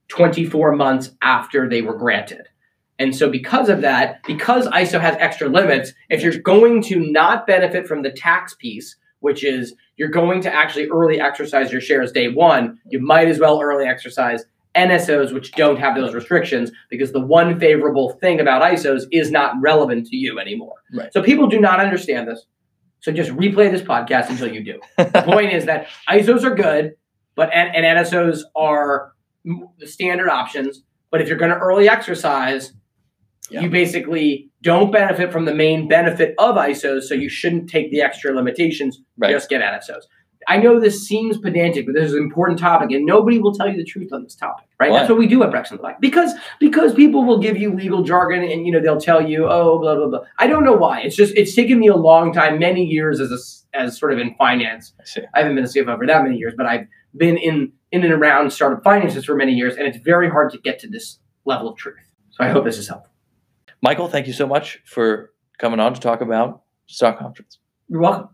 24 0.09 0.77
months 0.77 1.11
after 1.23 1.69
they 1.69 1.83
were 1.83 1.97
granted. 1.97 2.49
And 2.99 3.15
so, 3.15 3.29
because 3.29 3.69
of 3.69 3.81
that, 3.81 4.21
because 4.25 4.69
ISO 4.69 5.01
has 5.01 5.17
extra 5.19 5.49
limits, 5.49 5.93
if 6.11 6.23
you're 6.23 6.39
going 6.39 6.81
to 6.83 7.01
not 7.01 7.47
benefit 7.47 7.89
from 7.89 8.03
the 8.03 8.11
tax 8.11 8.55
piece, 8.55 8.97
which 9.21 9.43
is 9.43 9.75
you're 9.97 10.11
going 10.11 10.41
to 10.43 10.55
actually 10.55 10.89
early 10.89 11.21
exercise 11.21 11.73
your 11.73 11.81
shares 11.81 12.13
day 12.13 12.29
one, 12.29 12.79
you 12.89 13.01
might 13.01 13.27
as 13.27 13.41
well 13.41 13.61
early 13.61 13.87
exercise 13.87 14.45
NSOs, 14.77 15.33
which 15.33 15.53
don't 15.53 15.79
have 15.79 15.97
those 15.97 16.15
restrictions, 16.15 16.71
because 16.89 17.11
the 17.13 17.21
one 17.21 17.59
favorable 17.59 18.11
thing 18.21 18.39
about 18.41 18.63
ISOs 18.63 19.05
is 19.11 19.31
not 19.31 19.55
relevant 19.61 20.07
to 20.07 20.17
you 20.17 20.39
anymore. 20.39 20.75
Right. 20.93 21.13
So, 21.13 21.21
people 21.21 21.49
do 21.49 21.59
not 21.59 21.81
understand 21.81 22.29
this. 22.29 22.47
So, 23.01 23.11
just 23.11 23.31
replay 23.31 23.73
this 23.73 23.83
podcast 23.83 24.31
until 24.31 24.53
you 24.53 24.63
do. 24.63 24.81
the 24.99 25.23
point 25.27 25.53
is 25.53 25.65
that 25.67 25.89
ISOs 26.09 26.45
are 26.45 26.55
good, 26.55 26.95
but 27.35 27.51
and, 27.53 27.75
and 27.75 27.85
NSOs 27.99 28.41
are 28.57 29.13
the 29.79 29.87
standard 29.87 30.29
options. 30.29 30.83
But 31.11 31.21
if 31.21 31.29
you're 31.29 31.39
going 31.39 31.51
to 31.53 31.59
early 31.59 31.89
exercise, 31.89 32.73
Yeah. 33.51 33.61
you 33.61 33.71
basically 33.71 34.51
don't 34.63 34.91
benefit 34.91 35.31
from 35.33 35.45
the 35.45 35.55
main 35.55 35.87
benefit 35.89 36.35
of 36.39 36.57
ISOs, 36.57 37.03
so 37.03 37.15
you 37.15 37.29
shouldn't 37.29 37.69
take 37.69 37.91
the 37.91 38.01
extra 38.01 38.35
limitations. 38.35 39.01
Right. 39.19 39.31
Just 39.31 39.49
get 39.49 39.61
NSOs. 39.61 40.05
I 40.47 40.59
know 40.59 40.79
this 40.79 41.07
seems 41.07 41.39
pedantic, 41.39 41.87
but 41.87 41.95
this 41.95 42.05
is 42.05 42.13
an 42.13 42.23
important 42.23 42.59
topic, 42.59 42.91
and 42.91 43.07
nobody 43.07 43.39
will 43.39 43.55
tell 43.55 43.67
you 43.67 43.79
the 43.79 43.85
truth 43.85 44.13
on 44.13 44.25
this 44.25 44.35
topic, 44.35 44.67
right? 44.79 44.91
Why? 44.91 44.99
That's 44.99 45.09
what 45.09 45.19
we 45.19 45.27
do 45.27 45.43
at 45.43 45.51
Brex 45.51 45.71
in 45.71 45.79
the 45.79 45.81
Black 45.81 46.01
because 46.03 46.33
because 46.61 46.93
people 46.95 47.25
will 47.25 47.39
give 47.39 47.57
you 47.57 47.73
legal 47.73 48.03
jargon, 48.03 48.43
and 48.43 48.67
you 48.67 48.73
know 48.73 48.81
they'll 48.81 49.01
tell 49.01 49.27
you, 49.27 49.47
oh, 49.49 49.79
blah 49.79 49.95
blah 49.95 50.09
blah. 50.09 50.21
I 50.39 50.47
don't 50.47 50.65
know 50.65 50.75
why. 50.75 51.01
It's 51.01 51.17
just 51.17 51.33
it's 51.37 51.55
taken 51.55 51.79
me 51.79 51.87
a 51.89 51.97
long 51.97 52.31
time, 52.33 52.59
many 52.59 52.85
years 52.85 53.21
as 53.21 53.31
a 53.33 53.79
as 53.79 53.99
sort 53.99 54.13
of 54.13 54.19
in 54.19 54.35
finance. 54.35 54.93
I. 55.17 55.23
I 55.35 55.39
haven't 55.41 55.55
been 55.55 55.65
a 55.65 55.69
CFO 55.69 55.97
for 55.97 56.07
that 56.07 56.23
many 56.23 56.37
years, 56.37 56.53
but 56.57 56.67
I've 56.67 56.87
been 57.17 57.37
in 57.37 57.73
in 57.93 58.03
and 58.05 58.13
around 58.13 58.53
startup 58.53 58.83
finances 58.83 59.25
for 59.25 59.37
many 59.37 59.53
years, 59.53 59.77
and 59.77 59.87
it's 59.87 59.99
very 59.99 60.29
hard 60.29 60.51
to 60.53 60.59
get 60.59 60.79
to 60.81 60.89
this 60.89 61.19
level 61.45 61.69
of 61.69 61.77
truth. 61.77 61.97
So 62.31 62.45
I 62.45 62.49
hope 62.49 62.65
this 62.65 62.79
is 62.79 62.89
helpful. 62.89 63.13
Michael, 63.83 64.09
thank 64.09 64.27
you 64.27 64.33
so 64.33 64.47
much 64.47 64.81
for 64.85 65.33
coming 65.59 65.79
on 65.79 65.95
to 65.95 66.01
talk 66.01 66.21
about 66.21 66.63
stock 66.87 67.23
options. 67.23 67.59
You're 67.89 68.01
welcome. 68.01 68.31